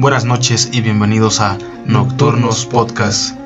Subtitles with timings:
[0.00, 3.36] Buenas noches y bienvenidos a Nocturnos Podcast,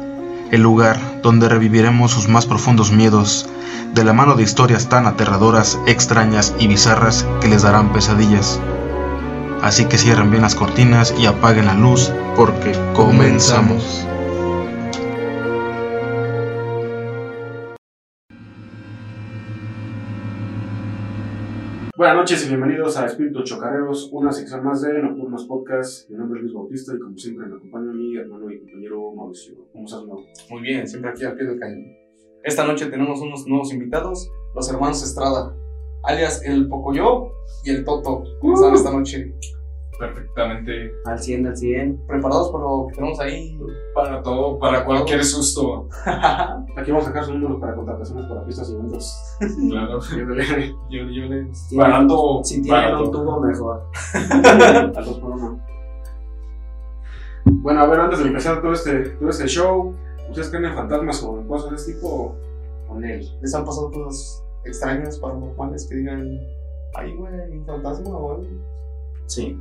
[0.51, 3.49] el lugar donde reviviremos sus más profundos miedos,
[3.95, 8.61] de la mano de historias tan aterradoras, extrañas y bizarras que les darán pesadillas.
[9.63, 14.07] Así que cierren bien las cortinas y apaguen la luz porque comenzamos.
[22.03, 26.11] Buenas noches y bienvenidos a Espíritus Chocareros, una sección más de Nocturnos Podcast.
[26.11, 29.55] Mi nombre es Luis Bautista y como siempre me acompaña mi hermano y compañero Mauricio.
[29.73, 30.21] ¿Cómo estás, Mau?
[30.51, 31.87] Muy bien, siempre aquí al pie del cañón.
[32.45, 35.57] Esta noche tenemos unos nuevos invitados, los hermanos Estrada,
[36.03, 37.29] alias el Pocoyo
[37.65, 38.25] y el Toto.
[38.41, 39.35] ¿Cómo están esta noche?
[40.03, 42.07] Perfectamente Al 100, al 100.
[42.09, 43.59] ¿Preparados para lo que tenemos ahí?
[43.95, 45.89] para todo, para cualquier susto.
[46.77, 49.37] Aquí vamos a sacar sus números para contrataciones para fiestas y eventos.
[49.71, 50.01] Claro.
[50.91, 51.55] Yo, yo le.
[51.55, 53.85] Si Barato, si tienen un tubo, mejor.
[54.25, 55.61] Al dos por uno.
[57.45, 59.95] Bueno, a ver, antes de empezar todo este, todo este show,
[60.29, 62.37] ¿ustedes creen en fantasmas o en cosas de este tipo
[62.89, 63.29] con él?
[63.41, 66.39] ¿Les han pasado cosas extrañas, paranormales que digan,
[66.95, 68.47] ay, güey, un fantasma o algo?
[69.27, 69.59] Sí.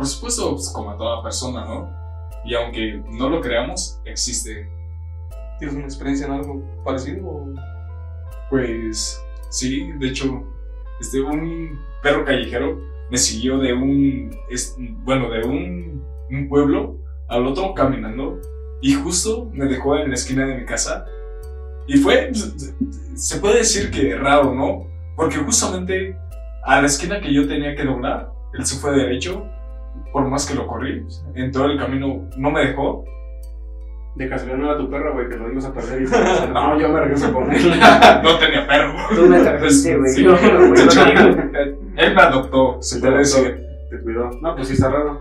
[0.00, 1.86] Por supuesto, pues, como a toda persona, ¿no?
[2.42, 4.66] Y aunque no lo creamos, existe.
[5.58, 7.26] ¿Tienes una experiencia en algo parecido?
[7.28, 7.54] o-
[8.48, 10.42] Pues sí, de hecho,
[11.02, 16.96] este, un perro callejero me siguió de un, es- bueno, de un, un pueblo
[17.28, 18.40] al otro caminando
[18.80, 21.04] y justo me dejó en la esquina de mi casa.
[21.86, 22.32] Y fue,
[23.14, 24.86] se puede decir que raro, ¿no?
[25.14, 26.16] Porque justamente
[26.64, 29.44] a la esquina que yo tenía que doblar, él se fue derecho,
[30.12, 33.04] por más que lo corrí, en todo el camino no me dejó.
[34.16, 36.04] De casualidad no era tu perro, güey, que lo ibas a perder y
[36.52, 37.62] no, yo me regreso con él.
[38.22, 38.92] no tenía perro.
[39.14, 40.10] Tú me trajiste, güey.
[40.10, 40.26] Sí.
[40.26, 41.78] Hecho, traer.
[41.96, 43.64] él me adoptó, se puede decir.
[43.88, 44.30] Te cuidó.
[44.42, 45.20] No, pues sí está raro.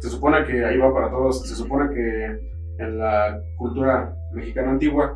[0.00, 1.46] Se supone que ahí va para todos.
[1.48, 2.40] Se supone que
[2.82, 5.14] en la cultura mexicana antigua,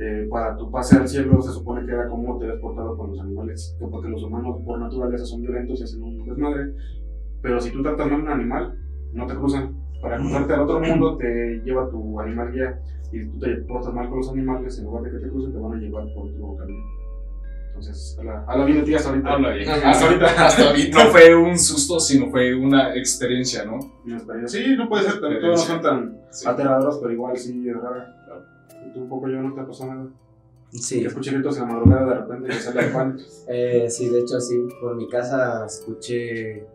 [0.00, 3.10] eh, para tu pase al cielo, se supone que era como te habías portado con
[3.10, 3.76] los animales.
[3.78, 6.72] Que porque los humanos por naturaleza son violentos y hacen un desmadre.
[7.42, 8.78] Pero si tú tratas mal a un animal,
[9.12, 9.76] no te cruzan.
[10.02, 12.80] Para cruzarte al otro mundo te lleva tu animal guía.
[13.12, 15.52] Y si tú te portas mal con los animales, en lugar de que te crucen,
[15.52, 16.84] te van a llevar por otro camino.
[17.68, 19.32] Entonces, a la, a la bien de ti hasta ahorita.
[19.32, 19.68] Habla bien.
[19.70, 21.04] Hasta ahorita, Hasta ahorita.
[21.04, 23.78] No fue un susto, sino fue una experiencia, ¿no?
[24.04, 24.60] Una experiencia.
[24.64, 26.48] Sí, no puede ser, tan- todos no son tan Sí.
[26.48, 28.14] aterradoras, pero igual sí es rara.
[28.86, 30.08] Y tú un poco yo no te pasó nada.
[30.70, 31.04] Sí.
[31.04, 33.16] Escuché gritos en la madrugada de repente que sale el pan.
[33.48, 34.66] Eh, sí, de hecho, sí.
[34.80, 36.66] Por mi casa escuché.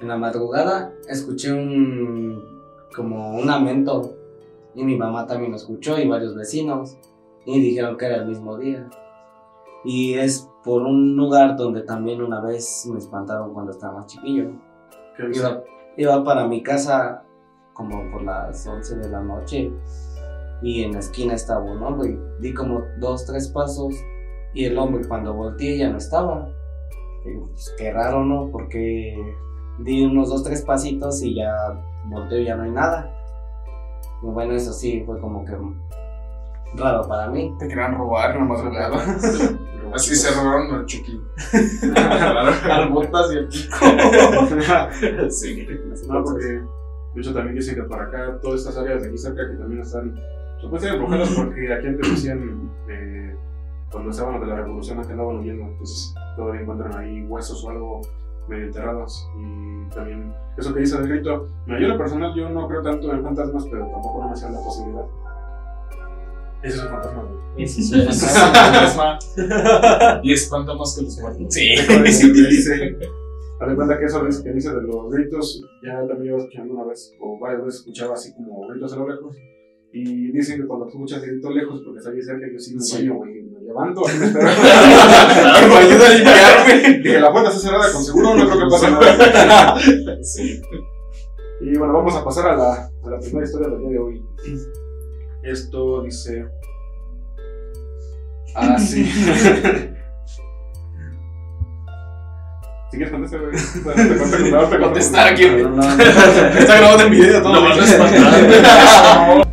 [0.00, 2.42] En la madrugada escuché un.
[2.94, 4.16] como un lamento.
[4.74, 6.96] Y mi mamá también lo escuchó y varios vecinos.
[7.44, 8.88] Y dijeron que era el mismo día.
[9.84, 14.50] Y es por un lugar donde también una vez me espantaron cuando estaba más chiquillo.
[15.32, 15.62] Iba,
[15.96, 17.24] iba para mi casa
[17.74, 19.72] como por las 11 de la noche
[20.62, 22.18] y en la esquina estaba un hombre.
[22.40, 23.94] Di como dos, tres pasos
[24.54, 26.48] y el hombre cuando volteé ya no estaba.
[27.22, 28.50] Pues, qué raro, ¿no?
[28.50, 29.14] Porque
[29.84, 31.54] di unos dos, tres pasitos y ya
[32.06, 33.10] volteo y ya no hay nada.
[34.22, 35.56] Y bueno, eso sí fue como que
[36.74, 37.54] raro para mí.
[37.58, 38.96] Te querían robar la madrugada.
[39.94, 41.20] Así se robaron al Chucky.
[42.70, 43.76] Al botas y el pico.
[45.30, 45.66] sí.
[46.08, 46.44] No, porque
[47.14, 49.80] de hecho también dicen que para acá, todas estas áreas de aquí cerca que también
[49.80, 50.14] están
[50.60, 53.34] supuestamente embrujadas porque aquí antes decían, eh,
[53.90, 57.70] cuando estaban los de la revolución, que andaban huyendo, entonces todavía encuentran ahí huesos o
[57.70, 58.00] algo
[58.50, 59.26] medio enterrados.
[59.38, 63.10] Y también eso que dice del grito, yo en lo personal yo no creo tanto
[63.12, 65.04] en fantasmas, pero tampoco no me sale la posibilidad.
[66.62, 67.64] Ese es un fantasma, güey.
[67.64, 69.18] Ese es un Es fantasma.
[69.18, 70.20] un fantasma.
[70.22, 71.46] Y espanta más que los muertos.
[71.54, 71.70] Sí.
[72.04, 72.98] Dice que dice,
[73.60, 76.74] haz de cuenta que eso dice- que dice de los gritos, ya también iba escuchando
[76.74, 79.36] una vez, o varias veces escuchaba así como gritos a lo lejos,
[79.92, 82.80] y dicen que cuando tú escuchas gritos lejos, porque está ahí cerca, yo sí me
[82.82, 83.08] Sí.
[83.08, 83.39] baño, güey,
[83.70, 86.98] me levanto, ahí me ayuda a limpiarme.
[86.98, 89.76] Dije, la puerta está cerrada, con seguro no creo que pase nada.
[90.22, 90.60] Sí.
[91.60, 94.24] Y bueno, vamos a pasar a la, a la primera historia del día de hoy.
[95.42, 96.46] Esto dice...
[98.56, 99.04] Ah, sí.
[102.90, 104.80] Si quieres contestar, güey.
[104.80, 105.46] Contestar aquí.
[105.46, 106.02] No, no, no.
[106.02, 107.54] Está grabando en video todo.
[107.54, 109.49] No, no es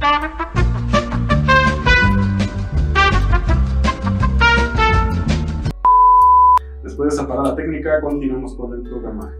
[7.27, 9.33] Esa parada técnica, continuamos con el programa.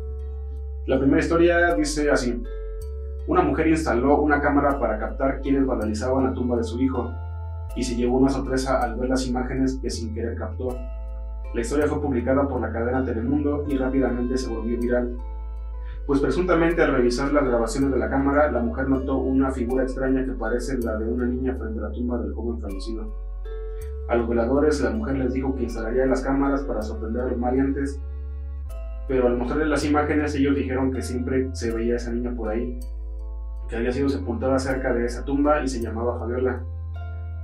[0.88, 2.44] La primera historia dice así.
[3.28, 7.10] Una mujer instaló una cámara para captar quienes vandalizaban la tumba de su hijo
[7.78, 10.78] y se llevó una sorpresa al ver las imágenes que sin querer captó.
[11.54, 15.16] La historia fue publicada por la cadena Telemundo y rápidamente se volvió viral.
[16.06, 20.26] Pues presuntamente al revisar las grabaciones de la cámara, la mujer notó una figura extraña
[20.26, 23.27] que parece la de una niña frente a la tumba del joven fallecido.
[24.08, 27.38] A los veladores, la mujer les dijo que instalaría las cámaras para sorprender a los
[27.38, 28.00] maleantes,
[29.08, 32.80] pero al mostrarles las imágenes, ellos dijeron que siempre se veía esa niña por ahí,
[33.70, 36.64] que había sido sepultada cerca de esa tumba y se llamaba Fabiola.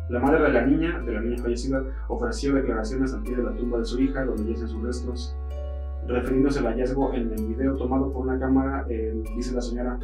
[0.10, 3.56] La madre de la niña, de la niña fallecida, ofreció declaraciones al pie de la
[3.56, 5.36] tumba de su hija, donde yacen sus restos.
[6.08, 9.98] Refiriéndose al hallazgo en el video tomado por una cámara, eh, dice la señora,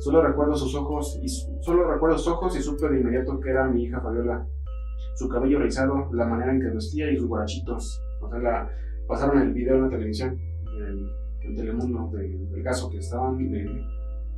[0.00, 3.66] solo recuerdo sus ojos y solo recuerdo sus ojos y supe de inmediato que era
[3.68, 4.46] mi hija Fabiola.
[5.14, 8.00] Su cabello rizado, la manera en que vestía y sus guarachitos.
[8.20, 8.68] O sea, la,
[9.06, 10.38] pasaron el video en la televisión,
[10.78, 13.84] en, Telemundo, de- del caso que estaban, de,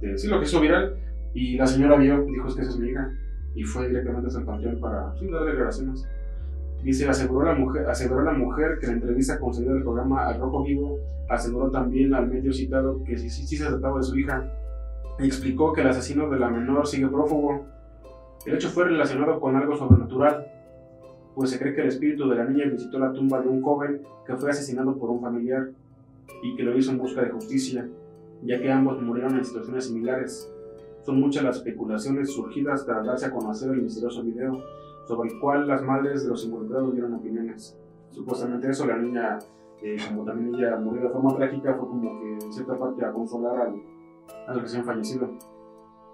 [0.01, 0.97] de- sí, lo que hizo viral,
[1.35, 3.09] y la señora vio, dijo, es que esa es mi hija,
[3.55, 6.05] y fue directamente hasta el panteón para sí, dar declaraciones.
[6.83, 10.65] Dice, aseguró la, mujer, aseguró la mujer que la entrevista concedida del programa Al Rojo
[10.65, 10.99] Vivo,
[11.31, 14.45] aseguró también al medio citado que sí, sí, sí se trataba de su hija,
[15.21, 17.65] y explicó que el asesino de la menor sigue prófugo.
[18.45, 20.45] El hecho fue relacionado con algo sobrenatural,
[21.37, 24.01] pues se cree que el espíritu de la niña visitó la tumba de un joven
[24.25, 25.69] que fue asesinado por un familiar
[26.43, 27.87] y que lo hizo en busca de justicia,
[28.43, 30.51] ya que ambos murieron en situaciones similares.
[31.03, 34.65] Son muchas las especulaciones surgidas tras darse a conocer el misterioso video,
[35.07, 37.79] sobre el cual las madres de los involucrados dieron opiniones.
[38.13, 39.39] Supuestamente eso, la niña,
[39.83, 43.13] eh, como también ella murió de forma trágica, fue como que en cierta parte a
[43.13, 43.75] consolar al,
[44.49, 45.29] al recién fallecido.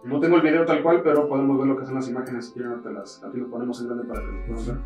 [0.04, 2.46] No tengo el video tal cual, pero podemos ver lo que son las imágenes.
[2.48, 4.76] Si quieren, las, aquí lo ponemos en grande para que lo puedan ver.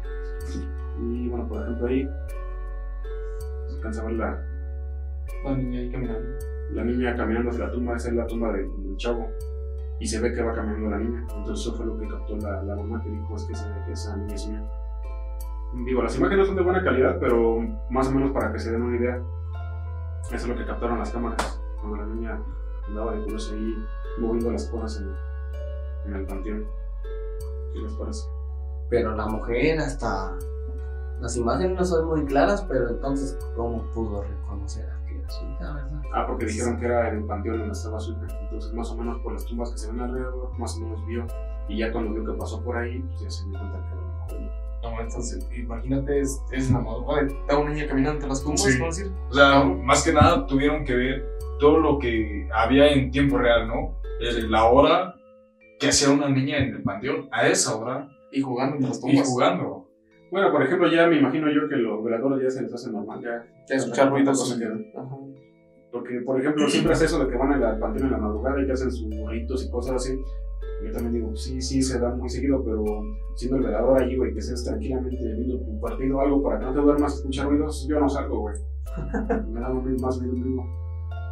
[1.01, 2.09] Y bueno, por ejemplo, ahí
[3.69, 4.43] se alcanza a ver la,
[5.45, 6.29] La niña ahí caminando.
[6.73, 9.29] la niña caminando hacia la tumba, esa es la tumba del, del chavo.
[9.99, 11.21] Y se ve que va caminando la niña.
[11.23, 13.93] Entonces, eso fue lo que captó la, la mamá que dijo: es que, ese- que
[13.93, 14.63] esa niña es mía.
[15.87, 17.59] Digo, las imágenes son de buena calidad, pero
[17.91, 19.23] más o menos para que se den una idea.
[20.27, 21.61] Eso es lo que captaron las cámaras.
[21.81, 22.39] Cuando la niña
[22.89, 23.75] andaba de curiosa ahí
[24.19, 26.65] moviendo las cosas en, en el panteón.
[27.73, 28.27] ¿Qué les parece?
[28.89, 30.37] Pero la mujer hasta...
[31.21, 35.45] Las imágenes no son muy claras, pero entonces, ¿cómo pudo reconocer a que era su
[35.47, 36.03] hija, verdad?
[36.13, 38.27] Ah, porque dijeron que era en el panteón donde estaba su hija.
[38.43, 41.27] Entonces, más o menos por las tumbas que se ven alrededor, más o menos vio.
[41.69, 44.03] Y ya cuando vio que pasó por ahí, pues ya se dio cuenta que era
[44.03, 44.53] la mujer.
[44.83, 48.61] No, entonces, imagínate, es, es la madrugada de está una niña caminando entre las tumbas,
[48.63, 48.79] Sí.
[48.79, 49.11] ¿cómo decir?
[49.31, 51.27] O sea, más que nada tuvieron que ver
[51.59, 53.95] todo lo que había en tiempo real, ¿no?
[54.49, 55.15] La hora
[55.79, 59.01] que hacía una niña en el panteón, a esa hora, Y jugando entre las y
[59.03, 59.29] tumbas.
[59.29, 59.89] jugando.
[60.31, 63.21] Bueno, por ejemplo, ya me imagino yo que los veladores ya se les hace normal,
[63.23, 63.45] ya.
[63.69, 64.39] Ya escuchar ruidos.
[64.39, 65.17] Cosa que- Ajá.
[65.93, 68.67] Porque, por ejemplo, siempre hace eso de que van al panteón en la madrugada y
[68.67, 70.19] que hacen sus ritos y cosas así.
[70.85, 72.85] Yo también digo, sí, sí, se da muy seguido, pero
[73.35, 76.65] siendo el velador allí, güey, que estés tranquilamente viendo un partido o algo para que
[76.67, 78.55] no te duermas a escuchar ruidos, yo no salgo, güey.
[79.53, 80.67] Me da un- más miedo mismo.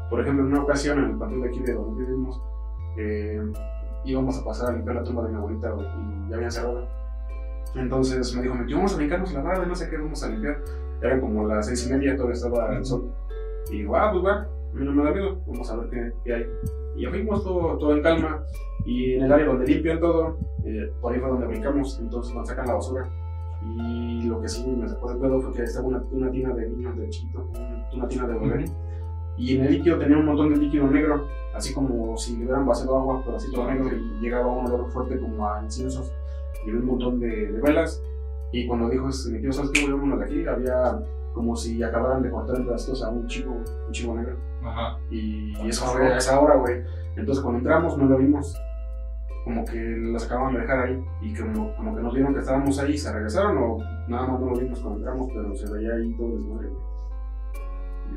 [0.08, 2.40] Por ejemplo, en una ocasión en el panteón de aquí de donde vivimos,
[2.98, 3.40] eh,
[4.04, 6.86] íbamos a pasar a limpiar la tumba de mi abuelita, güey, y ya habían cerrado.
[7.74, 10.58] Entonces me dijo, "Meti, vamos a brincarnos la barra, no sé qué, vamos a limpiar.
[11.02, 13.10] Eran como las seis y media, todavía estaba el sol.
[13.70, 16.12] Y digo, ah, pues va, a mí no me da miedo, vamos a ver qué,
[16.24, 16.46] qué hay.
[16.96, 18.42] Y ya fuimos todo, todo en calma.
[18.86, 22.46] Y en el área donde limpian todo, eh, por ahí fue donde brincamos, entonces nos
[22.46, 23.08] sacan la basura.
[23.78, 26.68] Y lo que sí me sacó de pedo fue que estaba una, una tina de
[26.68, 28.64] niños de chiquito, un- una tina de bebé.
[29.36, 32.66] Y en el líquido tenía un montón de líquido negro, así como si le hubieran
[32.66, 33.88] vaciado agua, pero así todo negro.
[33.96, 36.12] Y llegaba un olor fuerte como a inciensos.
[36.66, 38.00] Y un montón de, de velas.
[38.52, 39.92] Y cuando dijo, "Es- mi tío, ¿sabes qué?
[39.92, 40.98] Uno de aquí, había
[41.34, 44.36] como si acabaran de cortar en pedacitos a un chivo, un chivo negro.
[44.64, 44.98] Ajá.
[45.10, 46.82] Y eso fue a esa hora, güey.
[47.16, 48.56] Entonces cuando entramos no lo vimos.
[49.44, 51.04] Como que los acababan de dejar ahí.
[51.20, 54.50] Y como, como que nos vieron que estábamos ahí, se regresaron o nada más no
[54.50, 56.82] lo vimos cuando entramos, pero se veía ahí todo el desmadre, güey.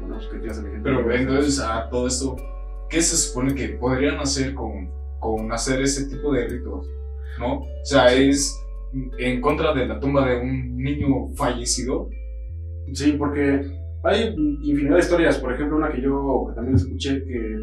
[0.05, 0.83] No, qué clase de gente.
[0.83, 2.35] Pero entonces a todo esto,
[2.89, 4.89] ¿qué se supone que podrían hacer con,
[5.19, 6.87] con hacer ese tipo de ritos?
[7.39, 7.59] ¿No?
[7.59, 8.59] O sea, es
[9.19, 12.09] en contra de la tumba de un niño fallecido.
[12.93, 13.61] Sí, porque
[14.03, 15.37] hay infinidad de historias.
[15.39, 17.57] Por ejemplo, una que yo que también escuché que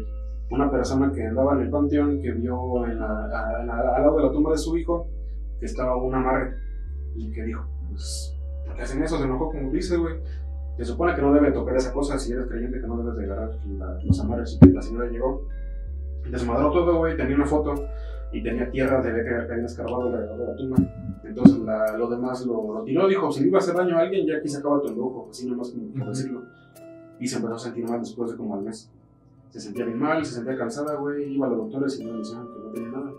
[0.51, 4.01] una persona que andaba en el panteón que vio en la- a- en la- al
[4.03, 5.07] lado de la tumba de su hijo
[5.59, 6.53] que estaba un amarre
[7.15, 8.37] y que dijo, pues,
[8.67, 9.17] ¿por qué hacen eso?
[9.17, 10.15] Se enojó como dice, güey.
[10.77, 13.23] Se supone que no debe tocar esa cosa si eres creyente que no debes de
[13.25, 15.43] agarrar la- los amarres y la señora llegó.
[16.29, 17.75] Desmadró todo, güey, tenía una foto
[18.33, 20.77] y tenía tierra de que habían escarbado alrededor de la tumba.
[21.23, 24.01] Entonces la, lo demás lo, lo tiró, dijo, si le iba a hacer daño a
[24.01, 26.41] alguien, ya aquí se acaba tu embrujo, así nomás como por decirlo.
[27.19, 28.91] Y se empezó a sentir mal después de como al mes.
[29.49, 32.19] Se sentía bien mal, se sentía cansada, güey, iba a los doctores y no le
[32.19, 33.11] decían que no tenía nada.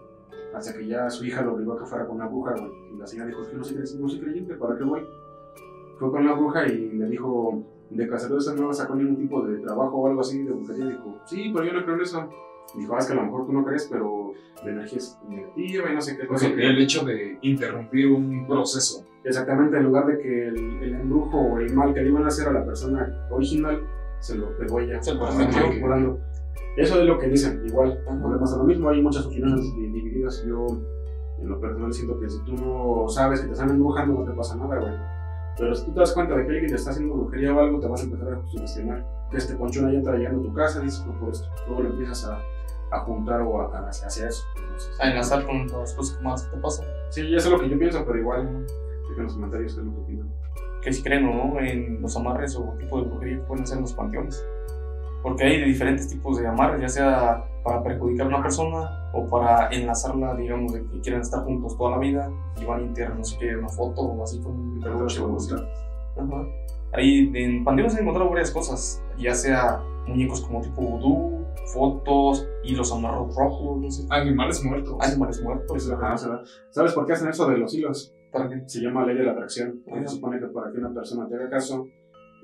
[0.54, 2.70] Hasta que ya su hija lo obligó a que fuera con una bruja, güey.
[2.94, 5.00] Y la señora dijo, es que no soy, no soy creyente, ¿para qué voy?
[5.98, 9.96] Fue con la bruja y le dijo, de usted no sacó ningún tipo de trabajo
[9.96, 10.86] o algo así de brujería.
[10.86, 12.28] Dijo, sí, pero yo no creo en eso.
[12.76, 14.32] Dijo, ah, es que a lo mejor tú no crees, pero
[14.64, 18.46] la energía es negativa y no sé qué O sea, el hecho de interrumpir un
[18.46, 19.04] proceso.
[19.24, 22.28] Exactamente, en lugar de que el, el embrujo o el mal que le iban a
[22.28, 23.80] hacer a la persona original,
[24.20, 25.02] se lo pegó ella.
[25.02, 25.20] Se lo
[25.64, 26.18] manipulando.
[26.76, 27.98] Eso es lo que dicen, igual.
[28.20, 30.44] Volvemos a lo mismo, hay muchas opiniones di- divididas.
[30.46, 30.66] Yo,
[31.40, 34.36] en lo personal, siento que si tú no sabes que te están embrujando, no te
[34.36, 34.92] pasa nada, güey.
[35.58, 37.80] Pero si tú te das cuenta de que alguien te está haciendo brujería o algo,
[37.80, 39.06] te vas a empezar a subestimar.
[39.30, 41.48] Que este ponchón ahí entra llegando a tu casa, dices, pues por esto.
[41.66, 42.38] Luego lo empiezas a,
[42.96, 44.44] a juntar o a, a- hacia eso.
[44.56, 46.86] Entonces, A enlazar con las cosas más que te pasan.
[47.10, 48.66] sí, ya sé lo que yo pienso, pero igual,
[49.08, 50.28] dejen en los comentarios qué es lo que opinan.
[50.82, 53.78] que si creen o no en los amarres o tipo de brujería que pueden hacer
[53.78, 54.46] en los panteones.
[55.26, 59.68] Porque hay diferentes tipos de amarres, ya sea para perjudicar a una persona o para
[59.70, 62.30] enlazarla, digamos, de que quieren estar juntos toda la vida
[62.62, 65.34] y van a entierran, no sé qué, una foto o así con un peluche o
[65.34, 65.52] así.
[65.52, 66.46] Ajá.
[66.92, 72.92] Ahí en panteones he encontrado varias cosas, ya sea muñecos como tipo vudú, fotos, hilos
[72.92, 74.96] amarrados rojos, no sé, Animales muertos.
[75.00, 75.76] animales muertos.
[75.76, 76.28] Eso se.
[76.70, 78.14] ¿Sabes por qué hacen eso de los hilos?
[78.30, 78.62] ¿Para qué?
[78.66, 79.82] Se llama ley de la atracción.
[80.04, 81.88] Se supone que para que una persona te haga caso,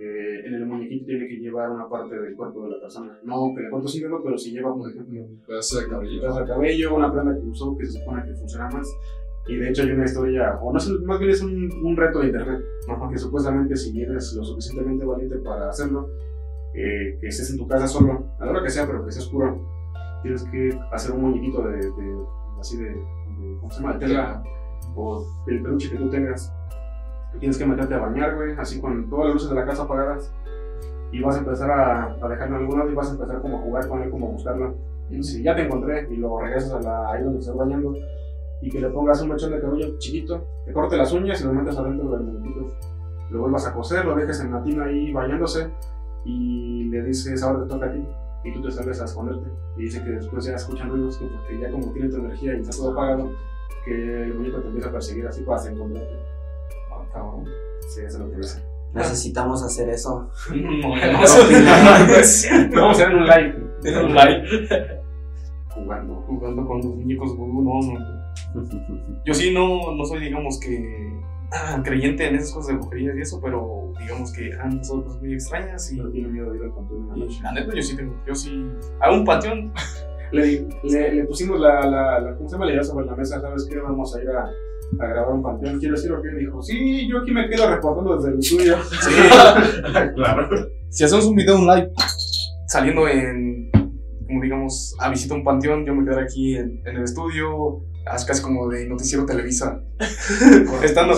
[0.04, 3.18] en el muñequito tiene que llevar una parte del cuerpo de la persona.
[3.24, 6.46] No que corto sin dedo, pero si lleva, por ejemplo, Un pedazo de cabello.
[6.46, 8.88] cabello, una prenda que usó que se supone que funciona más.
[9.48, 12.20] Y de hecho hay una historia, o no es, más bien es un, un reto
[12.20, 13.08] de internet, Ajá.
[13.10, 16.08] que supuestamente si eres lo suficientemente valiente para hacerlo,
[16.74, 19.22] eh, que estés en tu casa solo, a la hora que sea, pero que sea
[19.22, 19.60] oscuro,
[20.22, 22.24] tienes que hacer un muñequito de, de-
[22.60, 23.94] así de, de- ¿cómo se llama?
[23.94, 24.42] De tela
[24.94, 26.52] o el peluche que tú tengas.
[27.38, 30.32] Tienes que meterte a bañar, güey, así con todas las luces de la casa apagadas.
[31.10, 33.58] Y vas a empezar a, a dejarlo en algún lado y vas a empezar como
[33.58, 34.74] a jugar con él, como a buscarlo.
[35.10, 37.94] Y si ya te encontré y lo regresas a la, ahí donde estás bañando
[38.62, 41.52] y que le pongas un mechón de cabello chiquito, te corte las uñas y lo
[41.52, 42.72] metes adentro del muñequito.
[43.30, 45.68] Lo vuelvas a coser, lo dejes en la tina ahí bañándose
[46.24, 48.06] y le dices ahora te toca a ti
[48.44, 49.50] y tú te sales a esconderte.
[49.76, 52.60] Y dice que después ya escuchan ruidos, que porque ya como tiene tu energía y
[52.60, 53.30] está todo apagado,
[53.84, 56.14] que el muñeco te empieza a perseguir así para encontrarte.
[57.12, 57.44] Cabrón.
[57.88, 58.62] Sí, eso es lo que dice.
[58.94, 60.30] Necesitamos hacer eso.
[60.50, 61.18] Bueno,
[62.74, 64.46] Vamos a hacer un like Den un like
[65.74, 66.14] jugando.
[66.26, 68.22] jugando con los muñecos no, no.
[69.24, 73.20] Yo sí no, no soy, digamos que, ah, creyente en esas cosas de brujerías y
[73.22, 76.64] eso, pero digamos que han pasado cosas muy extrañas y, No tiene miedo de ir
[76.64, 77.40] al panteón en la noche.
[77.42, 79.72] la neta yo sí tengo, yo sí hago un panteón.
[80.32, 82.64] Le, le, le pusimos la, la, la, ¿cómo se llama?
[82.64, 83.76] La idea sobre la mesa, ¿sabes qué?
[83.78, 84.50] Vamos a ir a,
[85.00, 85.78] a grabar un panteón.
[85.78, 86.28] ¿Quieres decir o qué?
[86.38, 88.76] Dijo, sí, yo aquí me quedo reportando desde el estudio.
[88.82, 89.10] Sí,
[90.14, 90.48] claro.
[90.90, 91.90] si hacemos un video, un live,
[92.66, 93.70] saliendo en,
[94.26, 98.24] como digamos, a visitar un panteón, yo me quedaré aquí en, en el estudio, haz
[98.24, 99.80] casi como de noticiero Televisa.
[100.82, 101.14] Estando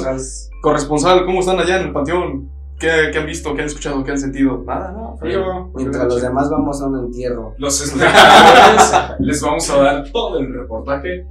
[0.62, 2.50] corresponsal, ¿cómo están allá en el panteón?
[2.78, 3.54] ¿Qué, qué han visto?
[3.54, 4.02] ¿Qué han escuchado?
[4.02, 4.64] ¿Qué han sentido?
[4.66, 5.16] Nada, nada.
[5.16, 5.70] Frío.
[5.74, 7.54] Mientras los demás vamos a un entierro.
[7.58, 11.24] Los espectadores les vamos a dar todo el reportaje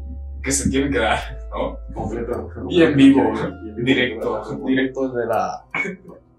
[0.43, 1.19] que se tiene que dar,
[1.51, 1.77] ¿no?
[1.93, 2.49] completo.
[2.69, 3.31] Y en vivo,
[3.77, 4.43] directo.
[4.65, 5.65] Directo desde la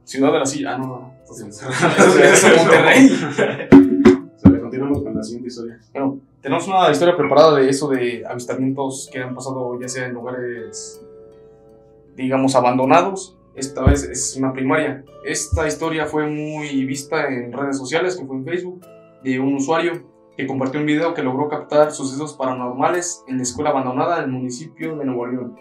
[0.05, 0.75] ciudad de la silla.
[0.75, 1.15] Ah, no, no.
[1.21, 3.09] Entonces, es Monterrey.
[4.37, 5.81] Se le continuamos con la siguiente historia.
[5.93, 10.13] Bueno, tenemos una historia preparada de eso de avistamientos que han pasado ya sea en
[10.13, 11.03] lugares,
[12.15, 13.39] digamos, abandonados.
[13.55, 15.03] Esta vez es una primaria.
[15.25, 18.85] Esta historia fue muy vista en redes sociales, que fue en Facebook,
[19.23, 23.71] de un usuario que compartió un video que logró captar sucesos paranormales en la escuela
[23.71, 25.57] abandonada del municipio de Nuevo León.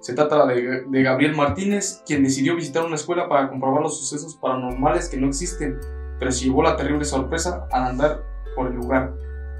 [0.00, 4.36] Se trata de, de Gabriel Martínez, quien decidió visitar una escuela para comprobar los sucesos
[4.36, 5.78] paranormales que no existen,
[6.18, 8.22] pero se llevó la terrible sorpresa al andar
[8.54, 9.14] por el lugar.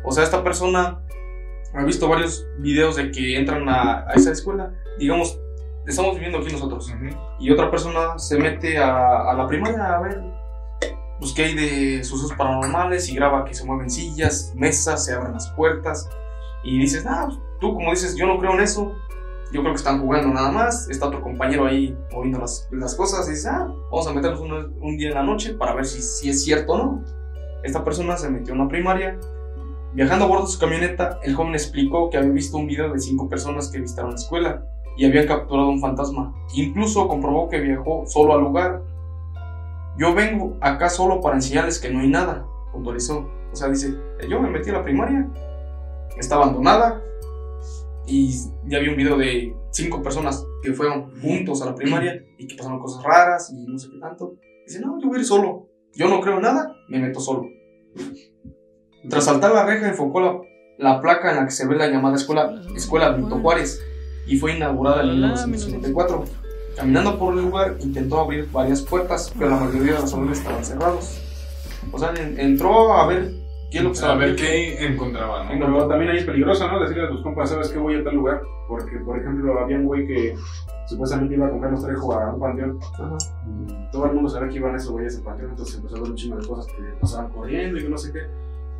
[0.04, 1.00] O sea, esta persona
[1.74, 4.74] ha visto varios videos de que entran a, a esa escuela.
[4.98, 5.40] Digamos,
[5.86, 6.92] estamos viviendo aquí nosotros.
[7.38, 10.41] Y otra persona se mete a, a la primaria a ver
[11.22, 15.32] pues, qué hay de sucesos paranormales y graba que se mueven sillas, mesas, se abren
[15.32, 16.10] las puertas.
[16.64, 17.28] Y dices, ah,
[17.60, 18.92] tú como dices, yo no creo en eso.
[19.52, 20.88] Yo creo que están jugando nada más.
[20.90, 23.28] Está otro compañero ahí moviendo las, las cosas.
[23.28, 26.02] Y dices, ah, vamos a meternos un, un día en la noche para ver si,
[26.02, 27.04] si es cierto o no.
[27.62, 29.18] Esta persona se metió a una primaria.
[29.92, 32.98] Viajando a bordo de su camioneta, el joven explicó que había visto un video de
[32.98, 34.64] cinco personas que visitaron la escuela
[34.96, 36.34] y habían capturado un fantasma.
[36.54, 38.82] Incluso comprobó que viajó solo al lugar.
[39.98, 43.28] Yo vengo acá solo para enseñarles que no hay nada, puntualizó.
[43.52, 43.94] O sea, dice,
[44.28, 45.28] yo me metí a la primaria,
[46.16, 47.02] está abandonada
[48.06, 48.32] y
[48.66, 52.56] ya vi un video de cinco personas que fueron juntos a la primaria y que
[52.56, 54.36] pasaron cosas raras y no sé qué tanto.
[54.66, 55.68] Dice, no, yo voy a ir solo.
[55.94, 57.46] Yo no creo en nada, me meto solo.
[59.10, 60.40] Tras saltar la reja, enfocó la,
[60.78, 63.82] la placa en la que se ve la llamada escuela, escuela Benito Juárez
[64.26, 66.24] y fue inaugurada en 1954.
[66.76, 70.64] Caminando por el lugar, intentó abrir varias puertas, pero la mayoría de los salones estaban
[70.64, 71.20] cerrados.
[71.92, 73.30] O sea, en- entró a ver
[73.70, 75.50] qué lo A ver qué encontraba, ¿no?
[75.50, 76.80] Pero también ahí es peligroso, ¿no?
[76.80, 77.78] Decirle a tus compas, ¿sabes qué?
[77.78, 78.42] Voy a tal lugar.
[78.68, 80.34] Porque, por ejemplo, había un güey que
[80.88, 82.78] supuestamente iba con Carlos Trejo a un panteón.
[82.94, 83.16] Ajá.
[83.68, 85.50] Y todo el mundo sabía que iban esos güeyes al panteón.
[85.50, 88.12] Entonces empezó a ver un chingo de cosas que pasaban corriendo y que no sé
[88.12, 88.20] qué.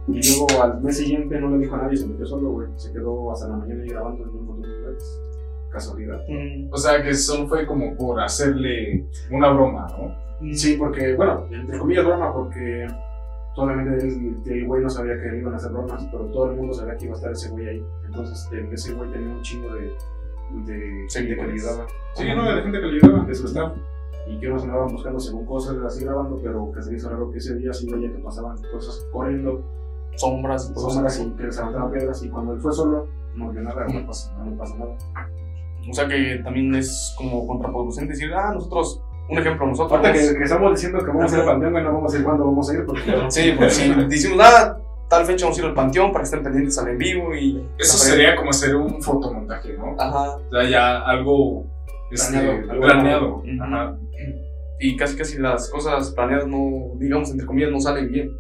[0.08, 2.68] Y luego al mes siguiente no le dijo a nadie, se metió solo, güey.
[2.76, 5.20] Se quedó hasta la mañana ahí grabando en un montón de lugares.
[5.72, 6.20] Casualidad.
[6.28, 10.54] Mm, O sea, que solo fue como por hacerle una broma, ¿no?
[10.54, 12.86] Sí, porque, bueno, entre comillas broma, porque
[13.54, 16.56] solamente el, el güey no sabía que le iban a hacer bromas, pero todo el
[16.56, 17.84] mundo sabía que iba a estar ese güey ahí.
[18.06, 19.82] Entonces, el- ese güey tenía un chingo de,
[20.66, 21.66] de gente que le Seguidores.
[21.68, 21.86] ayudaba.
[22.14, 23.72] Sí, no, de gente que le ayudaba, de su staff.
[24.28, 27.30] Y que unos andaban buscando según cosas así grabando, pero que se le hizo raro
[27.30, 29.62] que ese día sí veía que pasaban cosas corriendo,
[30.16, 32.22] sombras sombras y que les aventaban piedras.
[32.22, 34.96] Y cuando él fue solo, no vio nada, no pasa, no pasa nada.
[35.88, 39.98] O sea que también es como contraproducente decir, ah, nosotros, un ejemplo, nosotros.
[39.98, 42.18] Aparte que, que estamos diciendo que vamos a ir al panteón, güey, no vamos a
[42.18, 44.76] ir cuándo vamos a ir, porque Sí, pues si decimos, ah,
[45.08, 47.66] tal fecha vamos a ir al panteón para que estén pendientes al en vivo y.
[47.78, 49.94] Eso sería como hacer un fotomontaje, ¿no?
[49.98, 50.36] Ajá.
[50.36, 51.66] O sea, ya algo
[52.10, 53.42] este, Planeado, algo planeado.
[53.60, 53.98] Ajá.
[54.80, 58.30] Y casi casi las cosas planeadas no, digamos, entre comillas, no salen bien.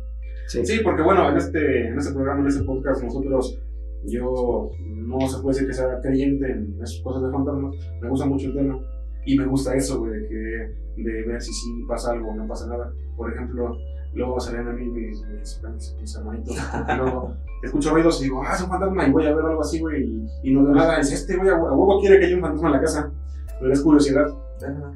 [0.48, 0.66] Sí.
[0.66, 3.58] Sí, porque bueno, en este, en este programa, en este podcast, nosotros,
[4.06, 8.26] yo no se puede decir que sea creyente en esas cosas de fantasmas, me gusta
[8.26, 8.78] mucho el tema
[9.24, 12.46] y me gusta eso, güey, de, que, de ver si sí pasa algo o no
[12.46, 12.92] pasa nada.
[13.16, 13.76] Por ejemplo,
[14.14, 16.56] luego salían a mí mis, mis, mis, mis hermanitos,
[16.96, 19.80] luego escucho ruidos y digo, ah, es un fantasma y voy a ver algo así,
[19.80, 20.98] güey, y, y no veo nada.
[20.98, 23.12] Es este, güey, a huevo quiere que haya un fantasma en la casa,
[23.60, 24.26] pero es curiosidad.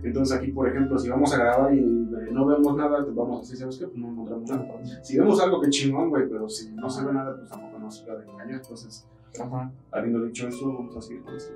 [0.02, 3.38] Entonces aquí, por ejemplo, si vamos a grabar y eh, no vemos nada, pues vamos
[3.38, 3.86] a decir, ¿sabes qué?
[3.86, 4.66] Pues no encontramos nada.
[5.02, 7.96] Si vemos algo que chingón, güey, pero si no se ve nada, pues tampoco nos
[7.98, 8.60] sirve de engañar.
[8.62, 9.06] Entonces,
[9.40, 9.70] Ajá.
[9.90, 11.52] habiendo dicho eso, vamos a seguir con esto.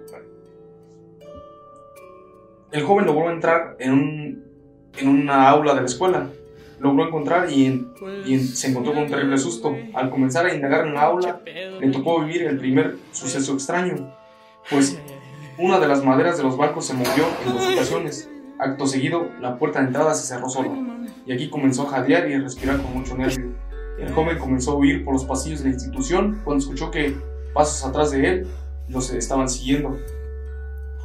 [2.73, 4.45] El joven logró entrar en, un,
[4.99, 6.29] en una aula de la escuela.
[6.79, 7.93] Logró encontrar y, en-
[8.25, 9.75] y en- se encontró con un terrible susto.
[9.95, 11.41] Al comenzar a indagar en la aula,
[11.81, 14.15] le tocó vivir el primer suceso extraño,
[14.71, 14.99] pues
[15.61, 18.31] una de las maderas de los bancos se movió en dos ocasiones.
[18.59, 20.71] Acto seguido, la puerta de entrada se cerró sola,
[21.27, 23.55] y aquí comenzó a jadear y a respirar con mucho nervio.
[23.99, 27.17] El joven comenzó a huir por los pasillos de la institución cuando escuchó que
[27.55, 28.47] pasos atrás de él
[28.89, 29.97] los estaban siguiendo.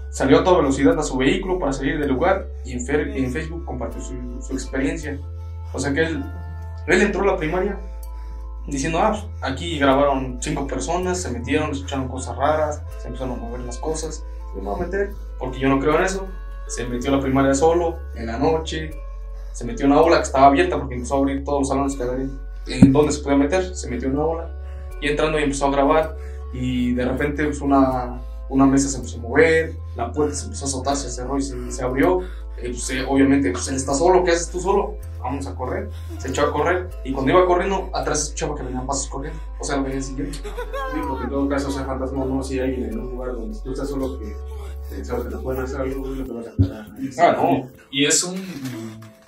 [0.09, 3.65] Salió a toda velocidad a su vehículo para salir del lugar y en, en Facebook
[3.65, 5.19] compartió su, su experiencia.
[5.73, 6.23] O sea que él,
[6.87, 7.77] él entró a la primaria
[8.67, 13.41] diciendo, ah, pues, aquí grabaron cinco personas, se metieron, escucharon cosas raras, se empezaron a
[13.41, 14.23] mover las cosas.
[14.55, 16.27] Se me voy a meter, porque yo no creo en eso.
[16.67, 18.91] Se metió a la primaria solo, en la noche,
[19.51, 21.95] se metió en una aula que estaba abierta porque empezó a abrir todos los salones
[21.95, 22.27] que había
[22.67, 24.49] en donde se podía meter, se metió en una aula
[25.01, 26.17] y entrando y empezó a grabar.
[26.53, 30.65] Y de repente pues, una, una mesa se empezó a mover, la puerta se empezó
[30.65, 32.21] a soltar, se cerró y se, se abrió.
[32.61, 34.97] Y, pues, eh, obviamente, pues él está solo, ¿qué haces tú solo?
[35.19, 35.89] Vamos a correr.
[36.19, 39.39] Se echó a correr y cuando iba corriendo, atrás escuchaba que venían pasos corriendo.
[39.59, 40.33] O sea, lo venía siguiendo.
[40.33, 43.59] Sí, porque en todo caso, o sea, fantasma no, si hay en un lugar donde
[43.59, 44.35] tú estás solo que
[44.91, 47.09] eh, sabes que te pueden hacer algo, no te vas a ahí.
[47.17, 47.71] Ah, no.
[47.91, 48.39] Y es un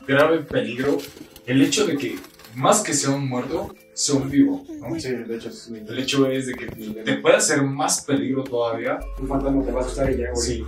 [0.08, 0.98] grave peligro
[1.46, 2.18] el hecho de que,
[2.56, 5.00] más que sea un muerto, sea un vivo, ¿no?
[5.00, 9.00] Sí, de hecho, es El hecho es de que te puede hacer más peligro todavía.
[9.20, 10.46] un fantasma te va a asustar y ya, güey.
[10.46, 10.66] Sí.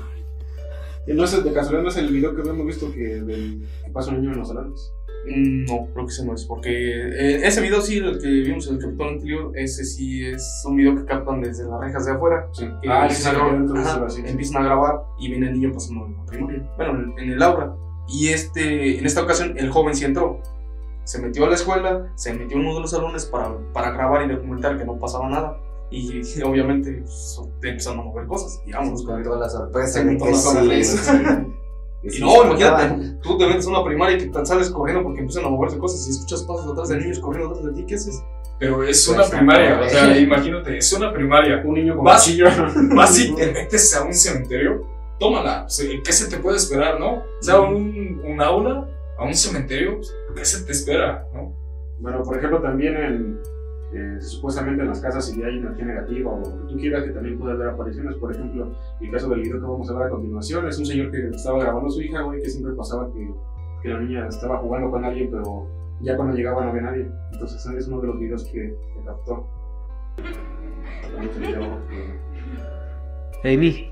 [1.16, 4.12] No es de casualidad, no es el video que hemos visto que, del, que pasa
[4.12, 4.94] un niño en los salones.
[5.28, 8.68] Mm, No, creo que ese no es, porque eh, ese video sí, el que vimos
[8.70, 12.12] en el capítulo anterior, ese sí es un video que captan desde las rejas de
[12.14, 12.48] afuera.
[12.54, 12.66] Sí.
[12.82, 14.22] que Ah, sí, empiezan, sí, a grabar, ajá, así.
[14.26, 17.42] empiezan a grabar y viene el niño pasando en la primaria, bueno, en, en el
[17.44, 17.76] aula.
[18.08, 20.40] Y este, en esta ocasión el joven sí entró.
[21.04, 24.26] Se metió a la escuela, se metió en uno de los salones para, para grabar
[24.26, 25.58] y documentar que no pasaba nada.
[25.92, 28.62] Y obviamente pues, empezaron a mover cosas.
[28.66, 30.36] Y vámonos con toda la sorpresa de que
[30.84, 30.98] sí.
[32.02, 35.04] Y sí no, imagínate, tú te metes a una primaria y que te sales corriendo
[35.04, 37.86] porque empiezan a moverse cosas y escuchas pasos atrás de niños corriendo atrás de ti,
[37.86, 38.24] ¿qué haces?
[38.58, 41.62] Pero es Pues, una ah, primaria, o sea, imagínate, es una primaria.
[41.66, 42.46] Un niño con Vas- cuchillo.
[42.96, 44.86] Vas y te metes a un cementerio,
[45.20, 45.66] tómala.
[45.66, 47.16] O sea, ¿Qué se te puede esperar, no?
[47.16, 50.00] O sea, un, un aula, a un cementerio,
[50.36, 51.54] ¿qué se te espera, no?
[52.00, 53.40] Bueno, por ejemplo, también en,
[53.92, 57.12] eh, supuestamente en las casas, si hay energía negativa o lo que tú quieras, que
[57.12, 58.16] también puede haber apariciones.
[58.18, 61.12] Por ejemplo, el caso del video que vamos a ver a continuación es un señor
[61.12, 63.34] que estaba grabando a su hija, güey, que siempre pasaba que,
[63.82, 65.68] que la niña estaba jugando con alguien, pero
[66.02, 67.12] ya cuando llegaba no había nadie.
[67.34, 69.48] Entonces, ese es uno de los videos que, que captó.
[73.44, 73.92] Amy.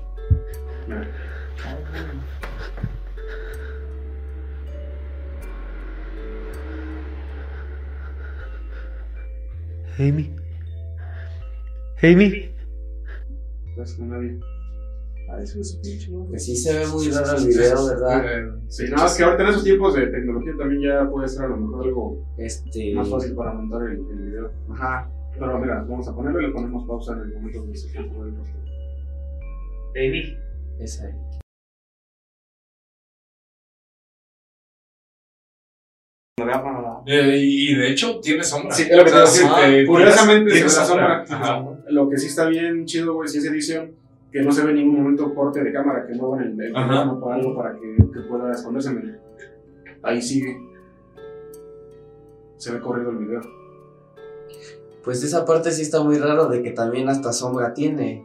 [9.98, 10.30] Amy,
[12.02, 12.50] Amy,
[13.76, 13.98] ¿Ves?
[13.98, 14.40] No hay nadie.
[15.30, 16.10] Ay, eso es pinche.
[16.28, 18.24] Pues sí se ve muy raro el video, ¿verdad?
[18.24, 21.44] Eh, Sí, nada más que ahorita en esos tiempos de tecnología también ya puede ser
[21.44, 22.94] a lo mejor algo Este.
[22.94, 24.52] más fácil para montar el, el video.
[24.70, 25.10] Ajá.
[25.38, 28.04] Pero mira, vamos a ponerlo y le ponemos pausa en el momento donde se quede
[28.04, 28.60] el rostro.
[29.94, 30.36] Baby.
[30.80, 31.14] Esa ahí.
[37.06, 38.72] Eh, y de hecho tiene sombra.
[38.74, 39.46] Sí, lo que te decir.
[39.86, 41.24] Curiosamente, tiene sombra.
[41.88, 43.92] Lo que sí está bien chido, güey, si es edición,
[44.30, 47.36] que no se ve en ningún momento corte de cámara, que muevan el, teléfono para
[47.36, 48.90] algo para que, que pueda esconderse.
[48.90, 49.18] mira.
[50.02, 50.56] Ahí sigue.
[52.56, 53.40] Se ve corrido el video.
[55.04, 58.24] Pues esa parte sí está muy raro de que también hasta sombra tiene.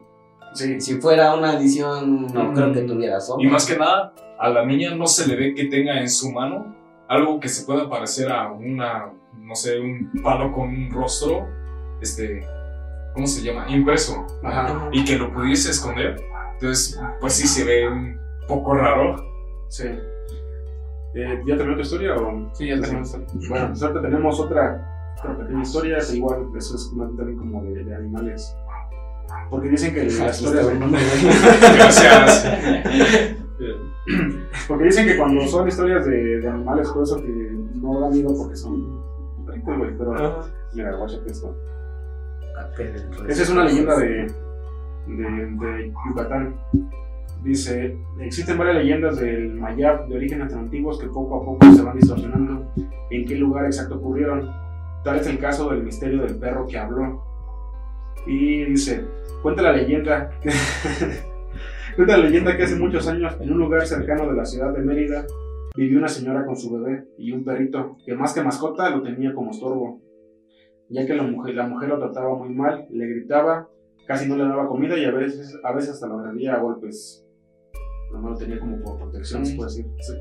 [0.54, 2.54] Sí, Si fuera una edición, no Mm.
[2.54, 3.48] creo que tuviera sombra.
[3.48, 6.32] Y más que nada, a la niña no se le ve que tenga en su
[6.32, 6.76] mano
[7.13, 11.47] algo que se pueda parecer a una, no sé, un palo con un rostro,
[12.02, 12.45] este,
[13.13, 13.69] ¿cómo se llama?
[13.69, 14.26] Impreso.
[14.43, 16.15] ajá, Y que lo pudiese esconder.
[16.54, 19.15] Entonces, pues sí se ve un poco raro.
[19.69, 19.88] sí.
[21.15, 22.49] Eh, ¿Ya terminó tu historia o...?
[22.56, 23.15] Sí, ya tenemos.
[23.47, 27.63] Bueno, pues ahorita tenemos otra, otra pequeña historia, es igual, eso es más también como
[27.63, 28.58] de, de animales.
[29.52, 30.80] Porque dicen que la historia de...
[31.76, 32.47] Gracias.
[34.68, 38.34] Porque dicen que cuando son historias de, de animales, todo eso que no da miedo
[38.38, 39.02] porque son
[39.46, 41.56] perritos, güey, pero mira, guáchate esto.
[43.28, 44.32] Esa es una leyenda de,
[45.08, 46.56] de, de Yucatán.
[47.44, 51.98] Dice, existen varias leyendas del Mayab de orígenes antiguos que poco a poco se van
[51.98, 52.72] distorsionando
[53.10, 54.50] en qué lugar exacto ocurrieron.
[55.04, 57.22] Tal es el caso del misterio del perro que habló.
[58.26, 59.06] Y dice,
[59.42, 60.32] cuenta la leyenda,
[61.96, 64.82] cuenta la leyenda que hace muchos años en un lugar cercano de la ciudad de
[64.82, 65.26] Mérida
[65.76, 69.34] vivió una señora con su bebé y un perrito que más que mascota lo tenía
[69.34, 70.02] como estorbo
[70.90, 73.68] ya que la mujer, la mujer lo trataba muy mal, le gritaba,
[74.06, 77.26] casi no le daba comida y a veces, a veces hasta lo agredía a golpes.
[78.12, 79.86] Nomás lo tenía como por protección, se puede decir.
[80.02, 80.14] Sí.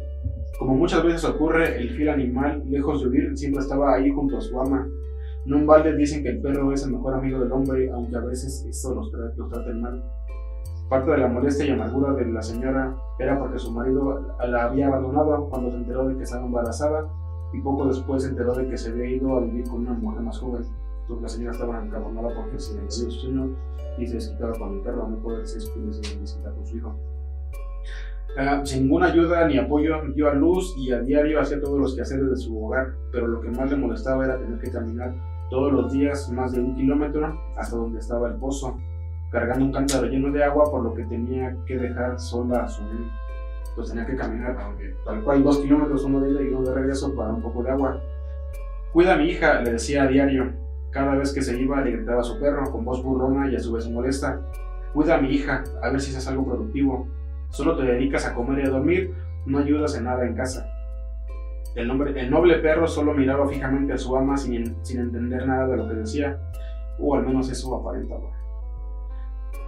[0.58, 4.40] Como muchas veces ocurre, el fiel animal, lejos de huir, siempre estaba ahí junto a
[4.40, 4.88] su ama.
[5.44, 8.20] No en balde dicen que el perro es el mejor amigo del hombre, aunque a
[8.20, 10.02] veces esto los, tra- los traten mal.
[10.92, 14.88] Parte de la molestia y amargura de la señora era porque su marido la había
[14.88, 17.08] abandonado cuando se enteró de que estaba embarazada
[17.50, 20.20] y poco después se enteró de que se había ido a vivir con una mujer
[20.20, 20.66] más joven.
[21.00, 23.48] Entonces la señora estaba encabronada porque se le dio su señor
[23.96, 26.94] y se desquitaba con el perro, no puede ser pudiese visitar con su hijo.
[28.36, 31.94] Ah, sin ninguna ayuda ni apoyo, dio a luz y a diario hacía todos los
[31.94, 35.14] quehaceres de su hogar, pero lo que más le molestaba era tener que caminar
[35.48, 38.76] todos los días más de un kilómetro hasta donde estaba el pozo,
[39.32, 42.84] cargando un cántaro lleno de agua, por lo que tenía que dejar sola a su
[42.84, 43.10] niño.
[43.70, 44.56] Entonces tenía que caminar
[45.04, 47.70] tal cual dos kilómetros, uno de ida y uno de regreso para un poco de
[47.70, 47.98] agua.
[48.92, 50.52] Cuida a mi hija, le decía a diario.
[50.90, 53.60] Cada vez que se iba le gritaba a su perro con voz burrona y a
[53.60, 54.40] su vez molesta.
[54.92, 57.08] Cuida a mi hija, a ver si haces algo productivo.
[57.48, 59.14] Solo te dedicas a comer y a dormir,
[59.46, 60.66] no ayudas en nada en casa.
[61.74, 65.66] El, nombre- el noble perro solo miraba fijamente a su ama sin, sin entender nada
[65.68, 66.38] de lo que decía,
[66.98, 68.28] o al menos eso aparentaba.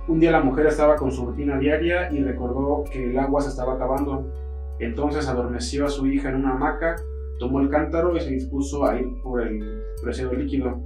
[0.06, 3.48] Un día la mujer estaba con su rutina diaria y recordó que el agua se
[3.48, 4.30] estaba acabando.
[4.78, 6.96] Entonces adormeció a su hija en una hamaca,
[7.38, 10.78] tomó el cántaro y se dispuso a ir por el preciado líquido.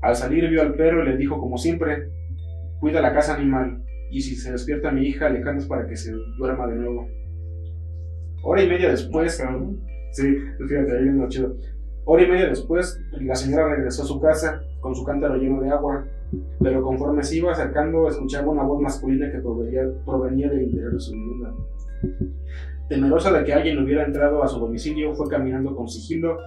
[0.00, 2.08] Al salir vio al perro y le dijo como siempre,
[2.80, 6.12] cuida la casa animal y si se despierta mi hija le cantas para que se
[6.38, 7.08] duerma de nuevo.
[8.44, 9.42] Hora y media después,
[10.12, 11.54] sí, fíjate, ahí viene lo chido.
[12.06, 15.70] Hora y media después, la señora regresó a su casa con su cántaro lleno de
[15.70, 16.04] agua,
[16.60, 21.00] pero conforme se iba acercando escuchaba una voz masculina que provenía, provenía del interior de
[21.00, 21.54] su vivienda.
[22.88, 26.38] Temerosa de que alguien hubiera entrado a su domicilio, fue caminando con sigilo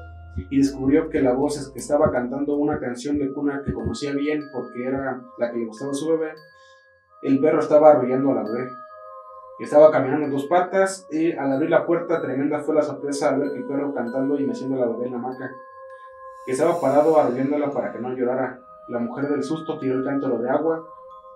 [0.50, 4.86] y descubrió que la voz estaba cantando una canción de cuna que conocía bien porque
[4.86, 6.34] era la que le gustaba a su bebé.
[7.24, 8.70] El perro estaba arrullando a la bebé.
[9.60, 13.40] Estaba caminando en dos patas y al abrir la puerta tremenda fue la sorpresa al
[13.40, 15.50] ver que el perro cantando y meciendo a la bebé en la hamaca.
[16.46, 18.55] Estaba parado arrullándola para que no llorara.
[18.88, 20.88] La mujer del susto tiró el cántaro de agua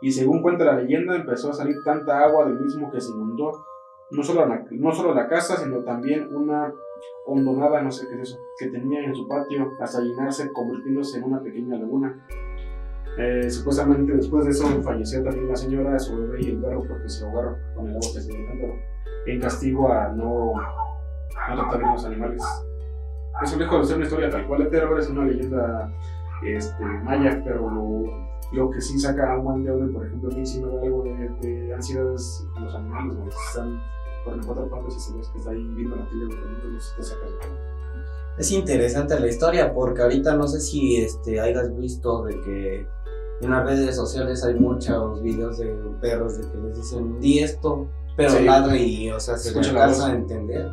[0.02, 3.66] y según cuenta la leyenda empezó a salir tanta agua del mismo que se inundó
[4.12, 6.74] no solo la, no solo la casa, sino también una
[7.26, 11.26] hondonada, no sé qué es eso, que tenía en su patio hasta llenarse, convirtiéndose en
[11.26, 12.26] una pequeña laguna.
[13.18, 17.10] Eh, supuestamente después de eso falleció también la señora, su bebé y el perro porque
[17.10, 18.74] se ahogaron con el agua que se cántaro,
[19.26, 20.54] en castigo a no,
[21.56, 22.44] tratar bien los animales.
[23.44, 25.92] Eso lejos de ser una historia tal cual de terror, es una leyenda
[26.43, 28.04] este, maya, pero lo,
[28.52, 31.04] lo que sí saca un buen de por ejemplo, a mí sí me da algo
[31.04, 33.82] de, de ansiedades en los animales, güey, están
[34.25, 37.30] con cuatro patas y se ves que está ahí viendo la tele, entonces te sacas
[38.38, 42.88] Es interesante la historia porque ahorita no sé si este, hayas visto de que
[43.41, 45.67] En las redes sociales hay muchos videos de
[46.02, 48.43] perros de que les dicen, di esto, pero Sí.
[48.43, 50.67] ladra y, o sea, se la alcanza a entender.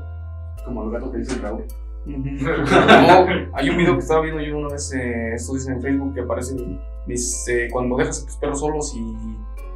[0.64, 1.64] Como el gato que dice Raúl.
[2.06, 6.14] No, hay un video que estaba viendo yo una vez, eh, esto dice en Facebook,
[6.14, 6.54] que aparece,
[7.06, 9.16] dice, cuando dejas a tus perros solos y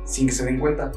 [0.05, 0.93] sin que se den cuenta.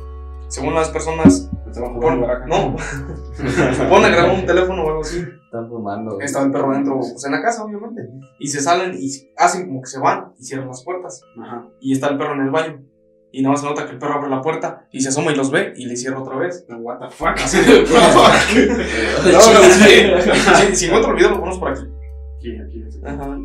[0.47, 2.75] Según las personas, jugando no,
[3.89, 5.23] pon a grabar un teléfono o algo así.
[5.45, 6.19] Están fumando.
[6.19, 8.07] Estaba el perro dentro, pues en la casa, obviamente.
[8.39, 11.23] Y se salen y hacen como que se van y cierran las puertas.
[11.41, 11.67] Ajá.
[11.79, 12.83] Y está el perro en el baño.
[13.35, 15.35] Y nada más se nota que el perro abre la puerta y se asoma y
[15.35, 16.65] los ve y le cierra otra vez.
[16.69, 17.29] What the fuck.
[17.35, 17.81] Así de.
[19.23, 20.69] No, no, sí.
[20.69, 21.81] Si, si encuentro el video, lo ponemos por aquí.
[22.37, 22.83] Aquí, aquí.
[22.83, 22.99] aquí.
[23.03, 23.39] Ajá.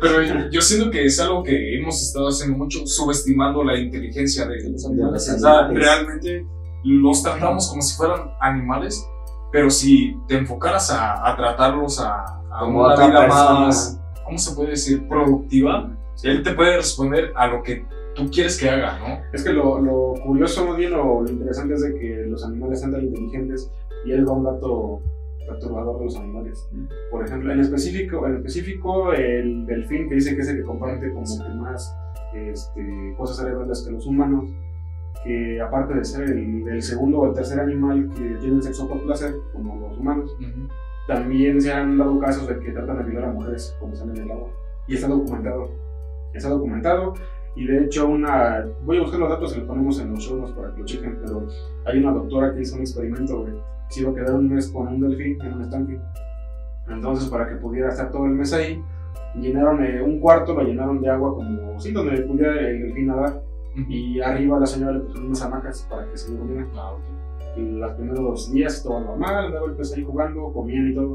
[0.00, 4.70] Pero yo siento que es algo que hemos estado haciendo mucho, subestimando la inteligencia de
[4.70, 5.28] los animales.
[5.28, 6.46] O sea, realmente
[6.84, 9.04] los tratamos como si fueran animales,
[9.50, 12.12] pero si te enfocaras a, a tratarlos a,
[12.52, 13.60] a Como una vida persona.
[13.60, 15.08] más, ¿cómo se puede decir?
[15.08, 15.90] Productiva,
[16.22, 17.84] él te puede responder a lo que
[18.16, 19.20] tú quieres que haga, ¿no?
[19.32, 22.92] Es que lo, lo curioso, bien, o lo interesante es de que los animales sean
[22.92, 23.70] tan inteligentes
[24.04, 25.02] y él va un dato
[25.46, 26.68] perturbador de los animales.
[27.10, 31.12] Por ejemplo, en específico, en específico el delfín, que dice que es el que comparte
[31.12, 31.94] como que más
[32.34, 34.50] este, cosas cerebrales que los humanos,
[35.24, 39.02] que aparte de ser el, el segundo o el tercer animal que tiene sexo por
[39.04, 40.36] placer, como los humanos,
[41.06, 44.22] también se han dado casos de que tratan de violar a mujeres cuando están en
[44.22, 44.48] el agua.
[44.88, 45.70] Y está documentado.
[46.32, 47.14] Está documentado.
[47.56, 48.66] Y de hecho, una.
[48.84, 50.84] Voy a buscar los datos y los ponemos en los show notes para que lo
[50.84, 51.18] chequen.
[51.22, 51.46] Pero
[51.86, 53.54] hay una doctora que hizo un experimento, güey.
[53.88, 55.98] Se iba a quedar un mes con un delfín en un estanque.
[56.88, 58.80] Entonces, para que pudiera estar todo el mes ahí,
[59.40, 61.80] llenaron eh, un cuarto, lo llenaron de agua como.
[61.80, 63.42] Sí, donde pudiera el delfín nadar.
[63.88, 66.66] Y arriba la señora le puso unas hamacas para que se durmiera.
[66.74, 67.00] Ah, ok.
[67.56, 71.14] Y los primeros días todo normal, andaba el pez ahí jugando, comían y todo.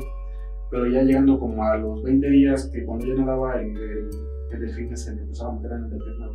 [0.72, 4.10] Pero ya llegando como a los 20 días, que cuando ya nadaba, el, el,
[4.56, 6.30] el delfín se le empezaba a meter en el delfín.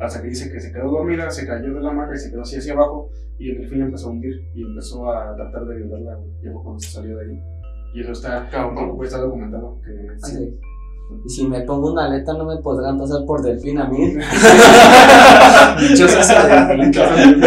[0.00, 2.42] Hasta que dice que se quedó dormida, se cayó de la hamaca y se quedó
[2.42, 3.10] así hacia abajo.
[3.38, 6.18] Y el delfín empezó a hundir y empezó a tratar de violarla.
[6.42, 7.38] Y fue cuando se salió de ahí.
[7.94, 8.98] Y eso está, Cabrón.
[9.04, 9.78] está documentado.
[9.84, 9.90] Que,
[10.26, 10.34] sí.
[10.36, 10.58] Así.
[11.26, 14.14] Y si me pongo una aleta, no me podrán pasar por delfín a mí.
[15.80, 16.34] Dichoso ese
[16.68, 17.40] delfín.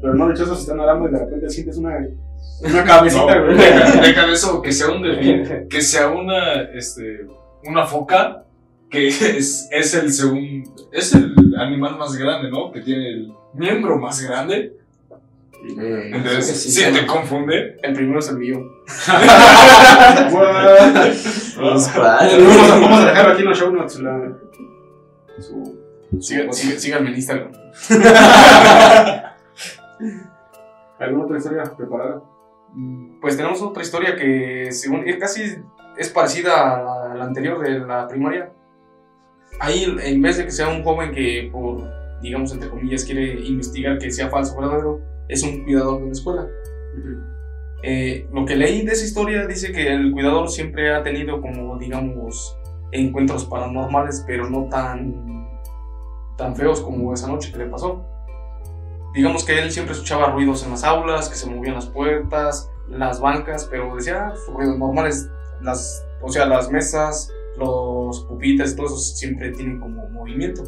[0.00, 1.96] Pero no, dichosos están nadando y de repente sientes una,
[2.62, 3.56] una cabecita, No, güey.
[3.56, 7.26] deja de eso, que sea un delfín, que sea una, este,
[7.66, 8.44] una foca,
[8.90, 12.70] que es, es el segundo, es el animal más grande, ¿no?
[12.72, 14.76] Que tiene el miembro más grande.
[15.66, 18.60] Eh, Entonces, sí, si sí, te confunde, El primero es el mío.
[21.56, 23.98] Vamos a, dejarlo aquí en los show notes.
[24.00, 24.32] La,
[25.40, 25.82] su,
[26.20, 27.52] Siga- siga- Síganme en Instagram.
[30.98, 32.22] ¿Alguna otra historia preparada?
[33.20, 35.56] Pues tenemos otra historia que según casi
[35.96, 38.52] es parecida a la, a la anterior de la primaria.
[39.60, 41.82] Ahí en vez de que sea un joven que por,
[42.20, 46.12] digamos, entre comillas, quiere investigar que sea falso o verdadero, es un cuidador de una
[46.12, 46.46] escuela.
[47.82, 51.76] Eh, lo que leí de esa historia dice que el cuidador siempre ha tenido como,
[51.78, 52.58] digamos,
[52.92, 55.58] encuentros paranormales, pero no tan,
[56.36, 58.04] tan feos como esa noche que le pasó.
[59.14, 63.20] Digamos que él siempre escuchaba ruidos en las aulas, que se movían las puertas, las
[63.20, 65.28] bancas, pero decía "Ah, ruidos normales,
[65.62, 70.62] las, o sea, las mesas, los pupitres, todo eso siempre tienen como movimiento.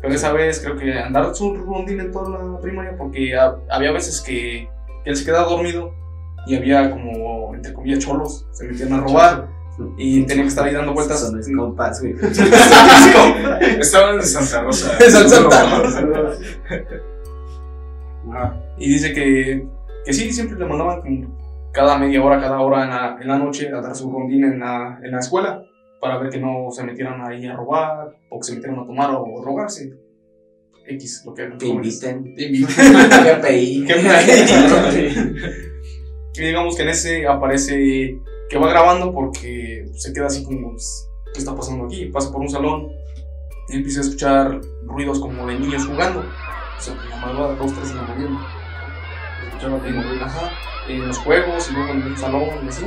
[0.00, 3.90] Pero esa vez creo que andar su rondín en toda la primaria, porque ha- había
[3.92, 4.68] veces que,
[5.02, 5.92] que él se quedaba dormido
[6.46, 9.48] y había como, entre comillas, cholos, se metían a robar
[9.96, 11.20] y tenía que estar ahí dando vueltas.
[11.20, 12.14] Son mis compas, güey.
[13.80, 14.92] estaban en Santa Rosa.
[15.00, 16.02] En Santa Rosa.
[18.78, 19.66] Y dice que,
[20.04, 21.43] que sí, siempre le mandaban como
[21.74, 24.60] cada media hora, cada hora en la, en la noche a dar su rondín en
[24.60, 25.62] la, en la escuela
[26.00, 29.10] para ver que no se metieran ahí a robar o que se metieran a tomar
[29.10, 29.92] o drogarse.
[30.86, 32.02] X, lo que jóvenes.
[32.02, 32.34] inviten.
[32.34, 32.84] Te inviten.
[36.36, 41.08] Y digamos que en ese aparece que va grabando porque se queda así como, pues,
[41.32, 42.06] ¿qué está pasando aquí?
[42.06, 42.88] Pasa por un salón
[43.68, 46.24] y empieza a escuchar ruidos como de niños jugando.
[46.76, 48.63] O sea, la madrugada, dos, tres de la mañana.
[49.46, 50.50] Escuchaba en, ajá,
[50.88, 52.86] en los juegos y luego en un salón y así.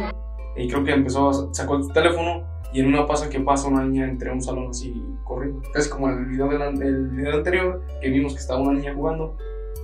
[0.55, 2.43] Y creo que empezó, sacó su teléfono
[2.73, 4.93] y en una pasa que pasa una niña entre un salón así
[5.23, 5.61] corriendo.
[5.73, 9.37] Casi como el video del, del video anterior que vimos que estaba una niña jugando.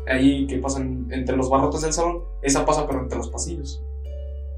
[0.07, 3.81] Ahí que pasan entre los barrotes del salón, esa pasa pero entre los pasillos.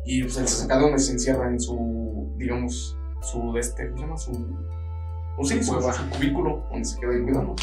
[0.06, 3.90] Y pues él se saca de donde se encierra en su, digamos, su, de este,
[3.92, 4.18] ¿cómo se llama?
[4.18, 4.32] Su,
[5.36, 7.56] pues sí, su, su cubículo, donde se queda ahí cuidando.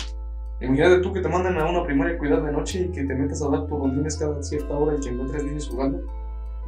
[0.62, 3.14] Imagínate tú que te mandan a una primaria a cuidar de noche y que te
[3.14, 5.98] metas a dar rondines cada cierta hora y que encuentres niños jugando.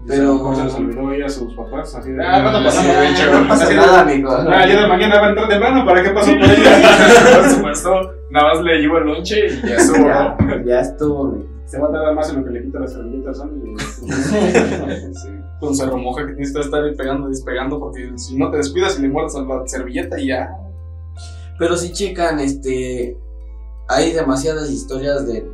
[0.07, 2.97] Pero- se les olvidó ella a sus papás, así de, ah, ¿cuándo Sí, pasamos?
[2.97, 4.31] de hecho, No pasa nada, amigo.
[4.31, 7.49] Ah, ya de mañana va a entrar temprano, ¿para qué pasó por Por ella?
[7.51, 10.65] supuesto, nada más le llevo el lonche y ya estuvo, Ya, ¿no?
[10.67, 11.43] ya estuvo, güey.
[11.65, 13.49] Se va a tardar más en lo que le quita las servilletas a.
[15.15, 15.29] Sí.
[15.61, 18.59] Con cerro moja que tienes que estar ahí pegando y despegando porque si no te
[18.59, 20.51] descuidas y le muerdas a la servilleta y ya.
[21.59, 23.17] Pero si checan, este.
[23.89, 25.47] Hay demasiadas historias de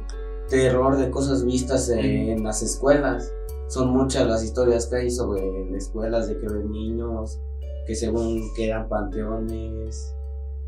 [0.49, 3.33] terror, de cosas vistas en las escuelas.
[3.69, 5.43] Son muchas las historias que hay sobre
[5.77, 7.41] escuelas de que ven niños,
[7.87, 10.15] que según que eran panteones,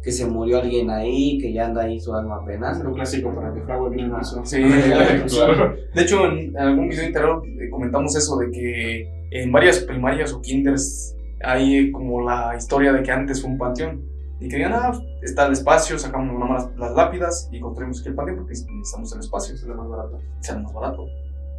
[0.03, 2.85] que se murió alguien ahí, que ya anda ahí su alma Es penando.
[2.85, 4.41] lo clásico para que el piso.
[4.45, 4.63] Sí,
[5.29, 5.77] Claro.
[5.95, 10.41] De hecho, en algún video interior eh, comentamos eso de que en varias primarias o
[10.41, 14.12] kinders hay como la historia de que antes fue un panteón.
[14.45, 18.09] Y que digan, ah, está el espacio, sacamos nomás las, las lápidas y construimos aquí
[18.09, 20.19] el panteón porque necesitamos el espacio, es lo más barato.
[20.41, 21.07] Sale más barato.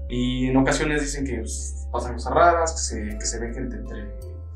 [0.10, 3.78] Y en ocasiones dicen que pues, pasan cosas raras, que se, que se ven gente
[3.78, 4.02] entre,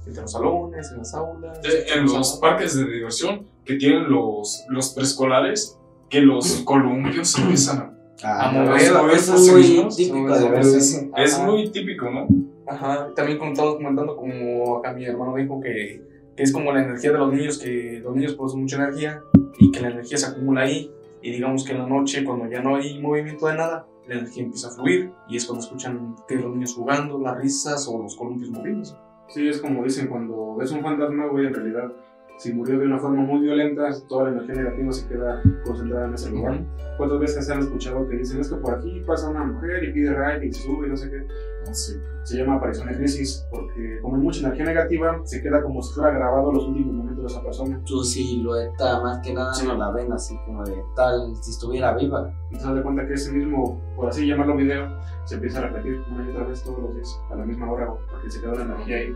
[0.05, 1.59] entre los salones, en las aulas.
[1.63, 5.77] Eh, En los parques de diversión que tienen los, los preescolares,
[6.09, 10.49] que los columpios se empiezan a A mover, a es sí muy típico sí, de
[10.49, 10.63] ver.
[10.65, 10.99] sí, eso.
[10.99, 11.11] sí.
[11.15, 12.27] Es muy típico, ¿no?
[12.67, 16.01] Ajá, también como estamos comentando, como acá mi hermano dijo que
[16.37, 19.23] es como la energía de los niños, que los niños producen mucha energía
[19.57, 20.91] y que la energía se acumula ahí.
[21.21, 24.43] Y digamos que en la noche, cuando ya no hay movimiento de nada, la energía
[24.43, 28.15] empieza a fluir y es cuando escuchan que los niños jugando, las risas o los
[28.15, 28.95] columpios moviéndose.
[29.29, 31.91] Sí, es como dicen, cuando ves un fantasma, güey, en realidad,
[32.37, 36.13] si murió de una forma muy violenta, toda la energía negativa se queda concentrada en
[36.13, 36.65] ese lugar.
[36.97, 40.13] ¿Cuántas veces han escuchado que dicen, es que por aquí pasa una mujer y pide
[40.13, 41.27] ride y sube y no sé qué?
[41.73, 41.93] Sí.
[42.23, 45.93] Se llama aparición de crisis, porque como hay mucha energía negativa, se queda como si
[45.95, 47.81] fuera grabado los últimos momentos de esa persona.
[47.85, 49.65] Su silueta, más que nada, Sí.
[49.65, 52.31] no la ven así como de tal, si estuviera viva.
[52.51, 54.87] Y se da cuenta que ese mismo, por así llamarlo, video,
[55.25, 57.87] se empieza a repetir una y otra vez todos los días, a la misma hora,
[58.11, 59.15] porque se queda la energía ahí.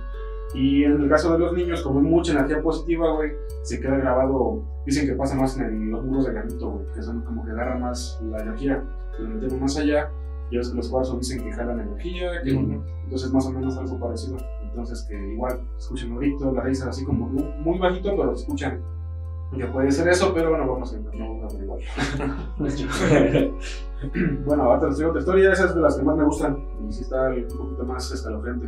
[0.54, 3.32] Y en el caso de los niños, como hay mucha energía positiva, güey,
[3.64, 7.02] se queda grabado, dicen que pasa más en el- los muros de granito, güey, que
[7.02, 8.84] son como que agarran más la energía.
[9.16, 10.10] Si lo metemos más allá,
[10.52, 12.52] ya ves que los cuarzos dicen que jalan energía, que
[13.06, 14.38] entonces más o menos algo parecido.
[14.64, 18.82] Entonces que igual escuchan gritos, las risas así como muy bajito, pero escuchan.
[19.58, 21.80] Que puede ser eso, pero bueno, vamos a, vamos a averiguar.
[24.46, 26.58] bueno, ahora les digo otra historia, esa es de las que más me gustan.
[26.88, 28.68] Y sí está un poquito más escalofriante.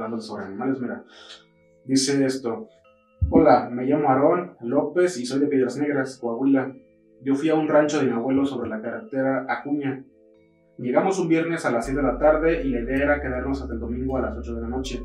[0.00, 1.04] Hablando sobre animales, mira.
[1.84, 2.68] Dice esto.
[3.28, 6.74] Hola, me llamo Aarón López y soy de Piedras Negras, Coahuila.
[7.22, 10.02] Yo fui a un rancho de mi abuelo sobre la carretera Acuña.
[10.78, 13.74] Llegamos un viernes a las 6 de la tarde y la idea era quedarnos hasta
[13.74, 15.02] el domingo a las 8 de la noche.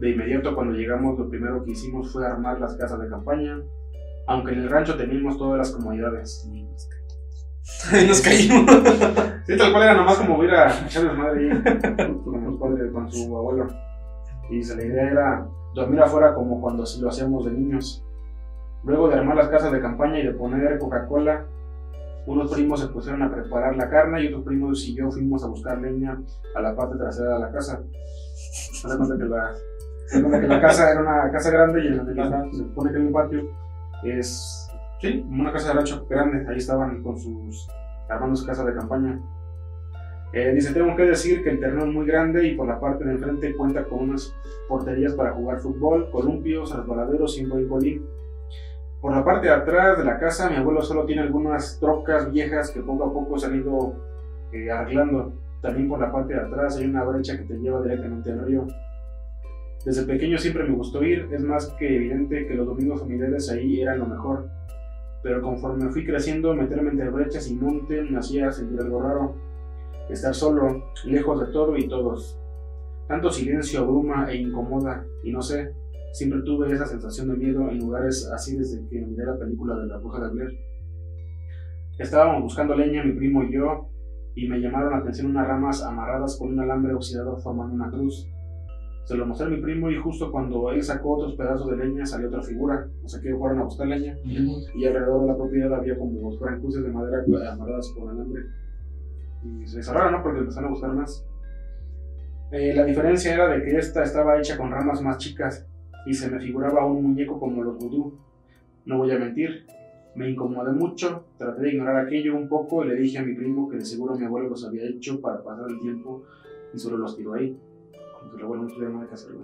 [0.00, 3.60] De inmediato cuando llegamos lo primero que hicimos fue armar las casas de campaña,
[4.26, 6.48] aunque en el rancho teníamos todas las comodidades.
[7.92, 8.70] Ahí nos caímos.
[9.46, 11.62] Sí, tal cual era nomás como ir a echar desmadre ahí
[12.24, 13.68] con los padres, con su abuelo.
[14.50, 18.04] Y la idea era dormir afuera como cuando lo hacíamos de niños.
[18.84, 21.46] Luego de armar las casas de campaña y de poner Coca-Cola,
[22.26, 25.48] unos primos se pusieron a preparar la carne y otros primos y yo fuimos a
[25.48, 26.18] buscar leña
[26.54, 27.82] a la parte trasera de la casa.
[28.34, 32.58] Se cuenta que la, que la casa era una casa grande y en la se
[32.58, 33.48] supone que en un patio
[34.04, 34.63] es,
[35.04, 36.46] sí, una casa de rancho grande.
[36.48, 37.68] Ahí estaban con sus,
[38.08, 39.20] armando su casa de campaña.
[40.32, 43.04] Eh, dice, tengo que decir que el terreno es muy grande y por la parte
[43.04, 44.34] de enfrente cuenta con unas
[44.68, 48.06] porterías para jugar fútbol, columpios, resbaladeros y un bricolín.
[49.00, 52.70] Por la parte de atrás de la casa, mi abuelo solo tiene algunas trocas viejas
[52.70, 53.94] que poco a poco se han ido
[54.52, 55.34] eh, arreglando.
[55.60, 58.66] También por la parte de atrás hay una brecha que te lleva directamente al río.
[59.84, 63.82] Desde pequeño siempre me gustó ir, es más que evidente que los domingos familiares ahí
[63.82, 64.48] eran lo mejor.
[65.24, 69.34] Pero conforme fui creciendo, meterme entre brechas y monte me hacía sentir algo raro.
[70.10, 72.38] Estar solo, lejos de todo y todos.
[73.08, 75.72] Tanto silencio abruma e incomoda, y no sé,
[76.12, 79.86] siempre tuve esa sensación de miedo en lugares así desde que miré la película de
[79.86, 80.58] la bruja de Blair.
[81.98, 83.88] Estábamos buscando leña, mi primo y yo,
[84.34, 88.28] y me llamaron la atención unas ramas amarradas con un alambre oxidado formando una cruz.
[89.04, 92.06] Se lo mostré a mi primo y justo cuando él sacó otros pedazos de leña
[92.06, 92.88] salió otra figura.
[93.02, 96.60] No sé qué, fueron a buscar leña y alrededor de la propiedad había como fueran
[96.60, 97.22] cruces de madera
[97.52, 98.44] amarradas con alambre.
[99.44, 100.22] Y se cerraron, ¿no?
[100.22, 101.26] Porque empezaron a buscar más.
[102.50, 105.66] Eh, la diferencia era de que esta estaba hecha con ramas más chicas
[106.06, 108.18] y se me figuraba un muñeco como los vudú.
[108.86, 109.66] No voy a mentir,
[110.14, 113.68] me incomodé mucho, traté de ignorar aquello un poco y le dije a mi primo
[113.68, 116.22] que de seguro mi abuelo los había hecho para pasar el tiempo
[116.72, 117.58] y solo los tiró ahí.
[118.34, 119.42] Como que el abuelo no tuviera nada que hacerlo.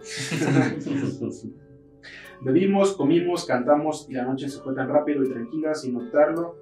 [2.43, 6.57] Bebimos, comimos, cantamos y la noche se fue tan rápido y tranquila sin notarlo.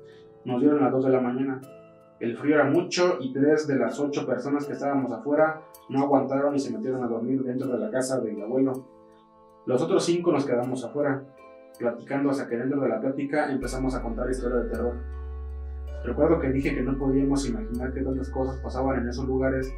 [0.45, 1.61] Nos dieron las 2 de la mañana.
[2.20, 6.55] El frío era mucho y tres de las ocho personas que estábamos afuera no aguantaron
[6.57, 8.72] y se metieron a dormir dentro de la casa del abuelo.
[9.66, 11.22] Los otros cinco nos quedamos afuera,
[11.79, 14.97] platicando hasta que dentro de la plática empezamos a contar historias de terror.
[16.05, 19.72] Recuerdo que dije que no podíamos imaginar que tantas cosas pasaban en esos lugares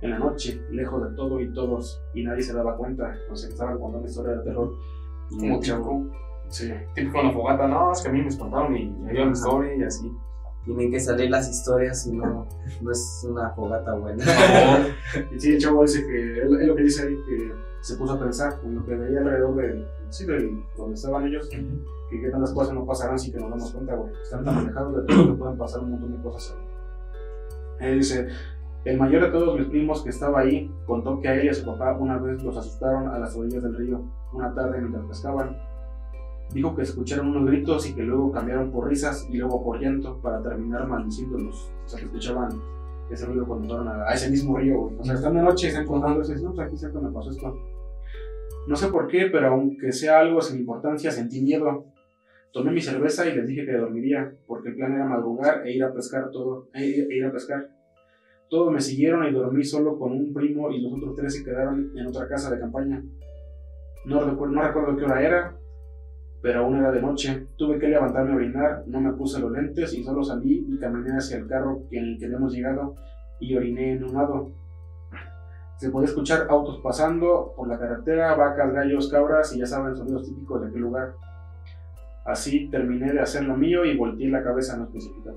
[0.00, 3.16] en la noche, lejos de todo y todos, y nadie se daba cuenta.
[3.28, 4.72] Nos estaban contando una historia de terror.
[5.30, 6.02] Como típico,
[6.48, 6.72] Sí.
[6.94, 9.74] típico en la fogata, no, es que a mí me espantaron y me dieron historia
[9.76, 10.12] y así.
[10.64, 12.46] Tienen que salir las historias, si no,
[12.80, 14.24] no es una fogata buena.
[15.34, 18.20] Y sí, el chavo dice que, es lo que dice ahí, que se puso a
[18.20, 21.66] pensar en lo que veía alrededor de, sí, del, donde estaban ellos, que
[22.20, 24.12] qué tantas cosas no pasarán sin que nos demos cuenta, güey.
[24.22, 27.88] Están tan alejados de todo que pueden pasar un montón de cosas ahí.
[27.90, 28.28] Él dice,
[28.84, 31.54] el mayor de todos mis primos que estaba ahí contó que a él y a
[31.54, 35.56] su papá una vez los asustaron a las orillas del río, una tarde mientras pescaban.
[36.52, 40.20] Dijo que escucharon unos gritos y que luego cambiaron por risas y luego por llanto
[40.20, 41.72] para terminar maldiciéndolos.
[41.84, 42.50] O sea, que escuchaban
[43.10, 44.90] ese ruido cuando fueron a, ese mismo río.
[44.98, 45.84] O sea, están de noche y están
[46.20, 47.56] dicen, no, pues aquí cerca me pasó esto.
[48.68, 51.86] No sé por qué, pero aunque sea algo sin importancia, sentí miedo.
[52.52, 55.82] Tomé mi cerveza y les dije que dormiría, porque el plan era madrugar e ir
[55.82, 57.73] a pescar todo, e, e ir a pescar.
[58.50, 61.92] Todos me siguieron y dormí solo con un primo y los otros tres se quedaron
[61.96, 63.02] en otra casa de campaña.
[64.04, 65.56] No recuerdo, qué hora era,
[66.42, 67.46] pero aún era de noche.
[67.56, 71.16] Tuve que levantarme a orinar, no me puse los lentes y solo salí y caminé
[71.16, 72.94] hacia el carro en el que habíamos llegado
[73.40, 74.52] y oriné en un lado.
[75.78, 80.26] Se podía escuchar autos pasando por la carretera, vacas, gallos, cabras y ya saben, sonidos
[80.26, 81.14] típicos de aquel lugar.
[82.24, 85.32] Así terminé de hacer lo mío y volteé la cabeza, no especifica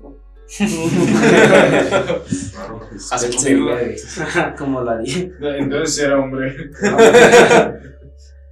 [4.58, 5.30] como la haría.
[5.40, 6.54] Entonces era hombre.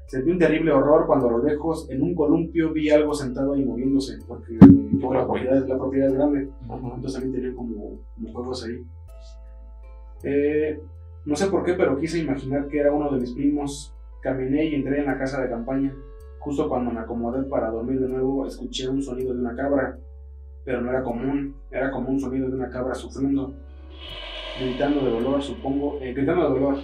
[0.07, 3.65] Sentí un terrible horror cuando a lo lejos, en un columpio, vi algo sentado ahí
[3.65, 4.59] moviéndose, porque,
[5.01, 6.51] porque la, propiedad, la propiedad es grande.
[6.63, 8.85] Entonces también tenían como, como juegos ahí.
[10.23, 10.79] Eh,
[11.25, 13.93] no sé por qué, pero quise imaginar que era uno de mis primos.
[14.23, 15.95] Caminé y entré en la casa de campaña.
[16.39, 19.99] Justo cuando me acomodé para dormir de nuevo, escuché un sonido de una cabra,
[20.67, 23.55] pero no era común, era como un sonido de una cabra sufriendo,
[24.61, 26.79] gritando de dolor, supongo, eh, gritando de dolor.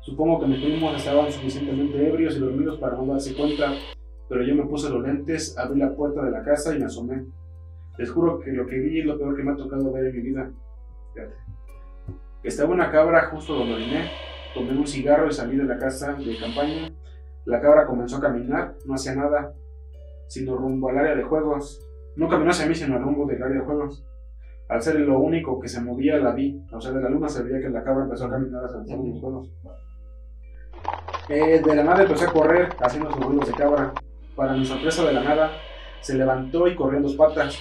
[0.00, 3.72] Supongo que mis primos estaban suficientemente ebrios y dormidos para no darse cuenta,
[4.28, 7.26] pero yo me puse los lentes, abrí la puerta de la casa y me asomé.
[7.98, 10.16] Les juro que lo que vi es lo peor que me ha tocado ver en
[10.16, 10.52] mi vida.
[11.12, 11.34] Fíjate.
[12.44, 14.08] Estaba una cabra justo donde oriné.
[14.54, 16.92] Tomé un cigarro y salí de la casa de campaña.
[17.44, 19.52] La cabra comenzó a caminar, no hacía nada,
[20.28, 21.85] sino rumbo al área de juegos.
[22.16, 24.04] No caminó hacia mí, sino al rumbo del área de juegos.
[24.68, 26.60] Al ser lo único que se movía, la vi.
[26.72, 28.86] O sea, de la luna se veía que la cabra empezó a caminar hacia el
[28.86, 29.50] de los juegos.
[31.28, 33.92] Eh, de la nada empezó a correr, haciendo sus ruidos de cabra.
[34.34, 35.52] Para mi sorpresa, de la nada,
[36.00, 37.58] se levantó y corrió en dos patas.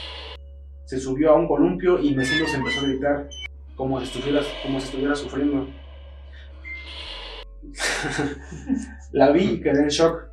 [0.86, 3.30] Se subió a un columpio y meciéndose empezó a gritar,
[3.76, 5.68] como si estuviera, como si estuviera sufriendo.
[9.12, 10.30] la vi y quedé en shock.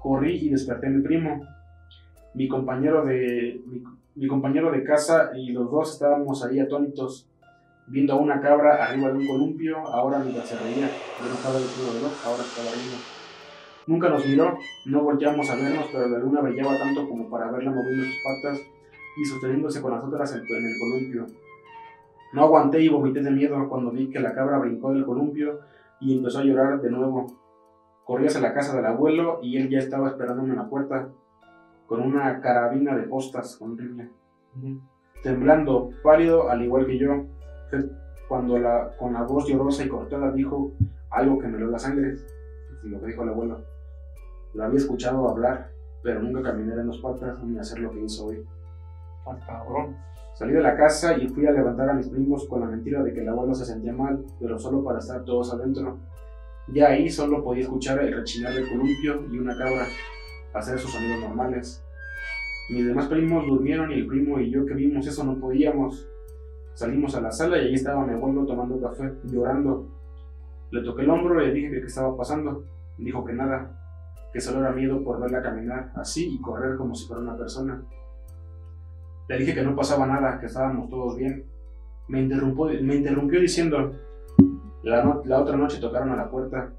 [0.00, 1.40] Corrí y desperté a mi primo.
[2.34, 3.60] Mi compañero de,
[4.16, 7.28] mi, compañero de casa y los dos estábamos ahí atónitos,
[7.86, 10.88] viendo a una cabra arriba de un columpio, ahora mientras se reía.
[11.20, 12.96] Yo no estaba diciendo de dos, ahora estaba riendo.
[13.86, 17.70] Nunca nos miró, no volteamos a vernos, pero la luna brillaba tanto como para verla
[17.70, 18.60] moviendo sus patas
[19.16, 21.26] y sosteniéndose con las otras en el columpio.
[22.32, 25.60] No aguanté y vomité de miedo cuando vi que la cabra brincó del columpio
[26.00, 27.26] y empezó a llorar de nuevo.
[28.04, 31.10] Corrí hacia la casa del abuelo y él ya estaba esperándome en la puerta
[31.86, 34.10] con una carabina de postas horrible.
[35.22, 37.24] Temblando, pálido, al igual que yo,
[38.28, 40.72] cuando la, con la voz llorosa y cortada dijo
[41.10, 42.16] algo que me dio la sangre,
[42.82, 43.64] y lo que dijo el abuelo.
[44.54, 45.70] Lo había escuchado hablar,
[46.02, 48.44] pero nunca caminé en dos patas ni hacer lo que hizo hoy.
[49.26, 49.96] Ah, cabrón.
[50.34, 53.12] Salí de la casa y fui a levantar a mis primos con la mentira de
[53.12, 55.98] que el abuelo se sentía mal, pero solo para estar todos adentro.
[56.68, 59.86] Ya ahí solo podía escuchar el rechinar del columpio y una cabra
[60.54, 61.84] hacer sus sonidos normales.
[62.70, 66.08] Mis demás primos durmieron y el primo y yo que vimos eso no podíamos.
[66.74, 69.86] Salimos a la sala y ahí estaba mi abuelo tomando café, llorando.
[70.70, 72.64] Le toqué el hombro y le dije que qué estaba pasando.
[72.98, 73.78] Dijo que nada,
[74.32, 77.82] que solo era miedo por verla caminar así y correr como si fuera una persona.
[79.28, 81.44] Le dije que no pasaba nada, que estábamos todos bien.
[82.08, 83.92] Me interrumpió, me interrumpió diciendo,
[84.82, 86.72] la, no- la otra noche tocaron a la puerta,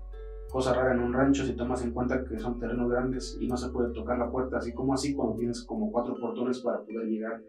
[0.55, 3.57] cosa rara en un rancho si tomas en cuenta que son terrenos grandes y no
[3.57, 7.07] se puede tocar la puerta, así como así cuando tienes como cuatro portones para poder
[7.07, 7.41] llegar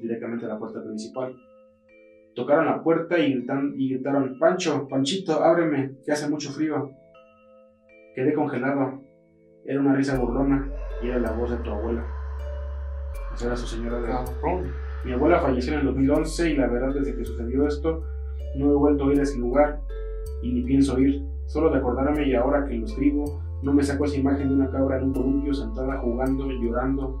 [0.00, 1.34] directamente a la puerta principal.
[2.36, 6.92] Tocaron la puerta y, gritan- y gritaron, Pancho, Panchito, ábreme, que hace mucho frío.
[8.14, 9.00] Quedé congelado.
[9.64, 10.70] Era una risa burlona
[11.02, 12.06] y era la voz de tu abuela.
[13.34, 14.12] Esa era su señora de.
[15.04, 18.00] Mi abuela falleció en el 2011 y la verdad desde que sucedió esto
[18.58, 19.80] no he vuelto a ir a ese lugar
[20.40, 21.20] y ni pienso ir.
[21.46, 24.70] Solo de acordarme y ahora que lo escribo, no me saco esa imagen de una
[24.70, 27.20] cabra en un columpio sentada jugando, llorando,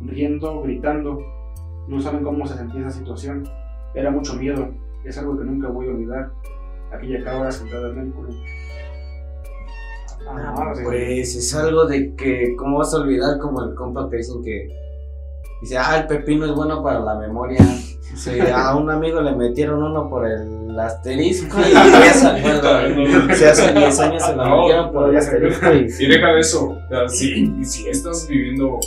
[0.00, 1.18] riendo, gritando.
[1.86, 3.44] No saben cómo se sentía esa situación.
[3.94, 4.68] Era mucho miedo.
[5.04, 6.32] Es algo que nunca voy a olvidar.
[6.92, 8.42] Aquella cabra sentada en el columpio.
[10.26, 10.84] Ah, madre.
[10.84, 13.38] Pues es algo de que, ¿cómo vas a olvidar?
[13.38, 14.68] Como el compa que dicen que
[15.60, 17.60] dice, ah, el pepino es bueno para la memoria.
[18.10, 23.34] Dice, a un amigo le metieron uno por el asterisco y ya se acuerda.
[23.34, 26.04] Se hace 10 años se lo No, metieron por el asterisco y.
[26.04, 26.68] Y deja de eso.
[26.68, 28.78] o sea, si, y si estás viviendo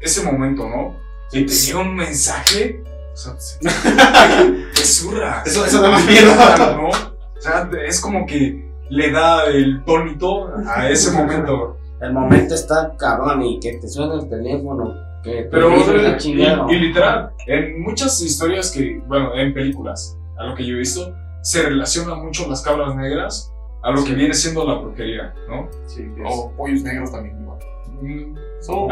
[0.00, 0.96] ese momento, ¿no?
[1.32, 2.82] Y te llega un mensaje,
[3.12, 3.34] o sea,
[4.74, 5.42] te zurra.
[5.46, 6.34] Eso, eso da más miedo.
[6.76, 6.88] ¿no?
[6.88, 11.76] O sea, es como que le da el tónito a ese momento.
[12.00, 14.94] El momento está cabrón y que te suena el teléfono.
[15.22, 20.46] Que te Pero, la y, y literal, en muchas historias que, bueno, en películas, a
[20.46, 24.34] lo que yo he visto, se relaciona mucho las cabras negras a lo que viene
[24.34, 25.68] siendo la brujería, ¿no?
[25.86, 27.58] Sí, que es- O pollos negros también, igual.
[28.02, 28.36] Mm,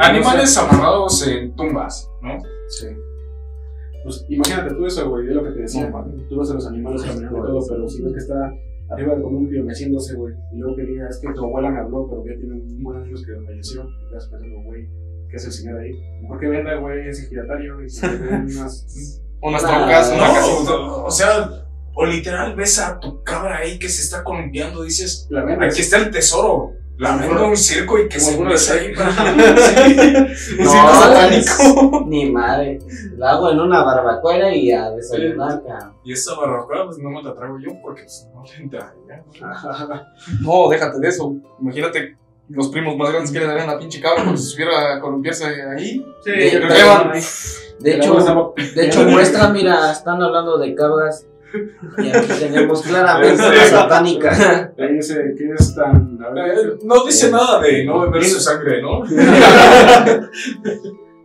[0.01, 2.38] Animales amarrados en tumbas, ¿no?
[2.68, 2.86] Sí.
[4.05, 5.90] Pues imagínate tú eso, güey, es lo que te decía.
[5.90, 8.53] No, tú ves a los animales caminando y todo, pero si ves que está
[8.90, 12.07] arriba del columpio meciéndose, güey, y luego que diga, es que tu abuela me habló,
[12.09, 14.88] pero ya tiene un buen años que falleció, te quedas pensando, güey,
[15.28, 15.92] ¿qué hace el señor ahí?
[16.26, 17.84] ¿Por qué venda, güey, ese giratario?
[17.84, 19.22] Y se ven unas...
[19.41, 20.72] Unas Ah, trocas, una No, casita.
[20.74, 21.51] o, sea,
[21.95, 25.99] o literal ves a tu cabra ahí que se está columpiando, dices, La aquí está
[25.99, 26.72] el tesoro.
[26.99, 29.11] La vendo un circo y que se de ahí para.
[30.36, 30.57] Sí.
[30.59, 32.05] No, Un circo satánico.
[32.09, 32.80] Ni madre.
[33.16, 35.95] La hago en una barbacoa y a desayunar, cabrón.
[36.05, 38.93] Y esa barbacoa, pues no me la traigo yo porque pues, no le entra.
[40.41, 41.36] No, déjate de eso.
[41.61, 42.16] Imagínate
[42.49, 45.01] los primos más grandes que le darían a la pinche cabra cuando se subiera a
[45.01, 46.05] columpiarse ahí.
[46.24, 46.68] Sí, creo
[47.81, 48.14] de- hecho,
[48.74, 51.26] de hecho muestra, mira, están hablando de cabras.
[51.97, 53.49] Y aquí tenemos claramente Sí.
[53.49, 54.72] una satánica.
[54.79, 56.18] Ahí dice que es tan...
[56.35, 59.03] ver, Eh, No dice nada de no beber su sangre, ¿no?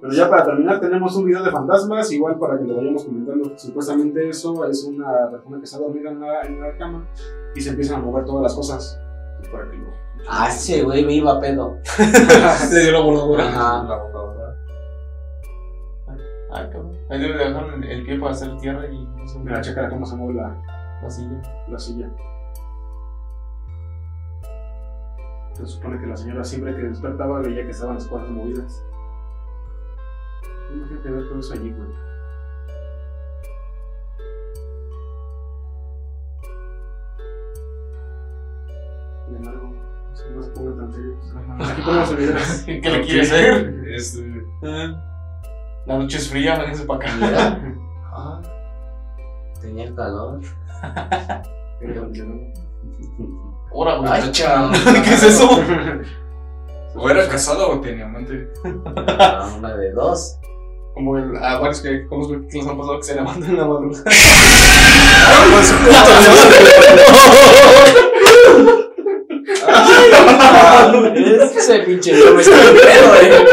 [0.02, 3.54] Pero ya para terminar tenemos un video de fantasmas, igual para que lo vayamos comentando.
[3.58, 7.08] Supuestamente eso es una persona que está dormida en la, en la cama
[7.56, 9.00] y se empiezan a mover todas las cosas.
[9.52, 9.92] Para que lo...
[10.28, 11.78] Ah, ese güey me iba a pedo.
[12.72, 13.48] Le dio la voladora.
[13.48, 13.84] Ajá.
[13.88, 13.98] La
[16.56, 16.98] Ay, cabrón.
[17.10, 19.90] Ahí debe de dejar el, el pie para hacer tierra y no sé, Mira, checa
[19.90, 21.42] cómo se mueve la, la silla.
[21.68, 22.10] la silla.
[25.54, 28.84] Se supone que la señora siempre que despertaba veía que estaban las cosas movidas.
[30.74, 31.90] Imagínate ver todo eso allí, güey.
[39.30, 39.74] Bien, algo.
[40.36, 41.18] No se- pongan tan serios.
[41.60, 42.36] Aquí ponemos el video.
[42.82, 43.84] ¿Qué le quieres hacer?
[43.88, 44.44] Este,
[45.86, 47.16] La noche es fría, vénganse para acá.
[47.20, 47.62] Mira.
[48.16, 48.40] Ah,
[49.60, 50.40] tenía el calor.
[53.74, 54.00] Ahora.
[54.06, 54.70] Ay, tacha.
[55.04, 55.50] ¿Qué es eso?
[56.96, 58.50] o era casado o tenía amante.
[59.08, 60.38] Ah, Una de dos.
[60.94, 64.12] Como el, a varios que que les han pasado que se levantan en la madrugada.
[71.58, 73.46] Ese pinche no me está pedo, eh.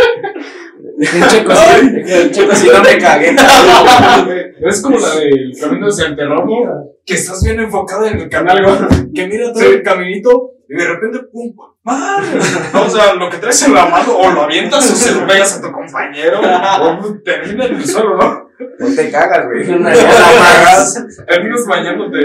[1.01, 3.37] Pinche cosita, pinche cosita me cagué.
[4.61, 6.85] Es como la del camino hacia el terror, ¿no?
[7.07, 8.77] Que estás bien enfocado en el camino,
[9.15, 11.53] que mira todo el caminito y de repente, ¡pum!
[11.83, 12.39] ¡Madre!
[12.75, 15.27] No, o sea, lo que traes en la mano, o lo avientas o se lo
[15.27, 18.51] pegas a tu compañero, o termina en el suelo, ¿no?
[18.79, 19.69] No te cagas, güey.
[19.69, 19.93] Una
[21.27, 22.19] Terminas bañándote.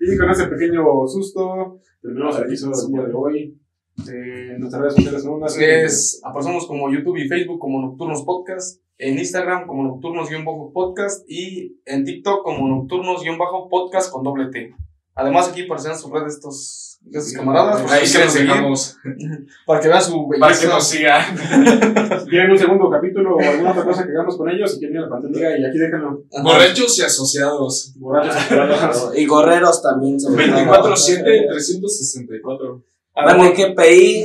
[0.00, 3.61] Y con ese pequeño susto, terminamos el episodio del día de hoy.
[3.98, 8.80] Eh, nuestras redes sociales son que es, aparecemos como YouTube y Facebook como Nocturnos Podcast,
[8.98, 14.74] en Instagram como Nocturnos-Podcast y en TikTok como Nocturnos-Podcast con doble T.
[15.14, 16.98] Además aquí aparecerán sus redes estos,
[17.36, 17.82] camaradas.
[17.82, 18.96] Pues, ahí que nos dejamos.
[19.66, 20.46] Para que vean su belleza.
[20.46, 21.38] Para que nos sigan.
[22.20, 24.96] si quieren un segundo capítulo o alguna otra cosa que hagamos con ellos, si quieren
[24.96, 26.22] ir a la pantalla y aquí déjenlo.
[26.42, 27.92] Borrachos y asociados.
[27.96, 29.18] Borrachos y asociados.
[29.18, 30.18] y gorreros también.
[30.18, 32.82] 24-7, 364.
[33.14, 34.24] Además, que KPI,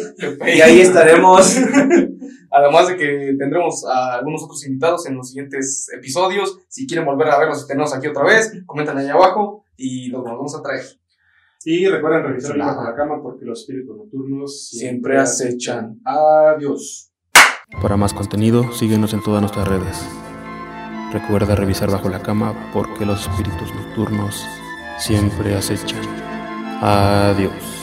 [0.56, 1.58] y ahí estaremos.
[2.52, 6.58] Además de que tendremos a algunos otros invitados en los siguientes episodios.
[6.70, 10.24] Si quieren volver a verlos y tenerlos aquí otra vez, comentan ahí abajo y los
[10.24, 10.84] vamos a traer.
[11.66, 16.00] Y recuerden revisar bajo la cama porque los espíritus nocturnos siempre acechan.
[16.06, 17.12] Adiós.
[17.82, 20.08] Para más contenido, síguenos en todas nuestras redes.
[21.12, 24.46] Recuerda revisar bajo la cama porque los espíritus nocturnos
[24.98, 26.02] siempre acechan.
[26.82, 27.77] Adiós.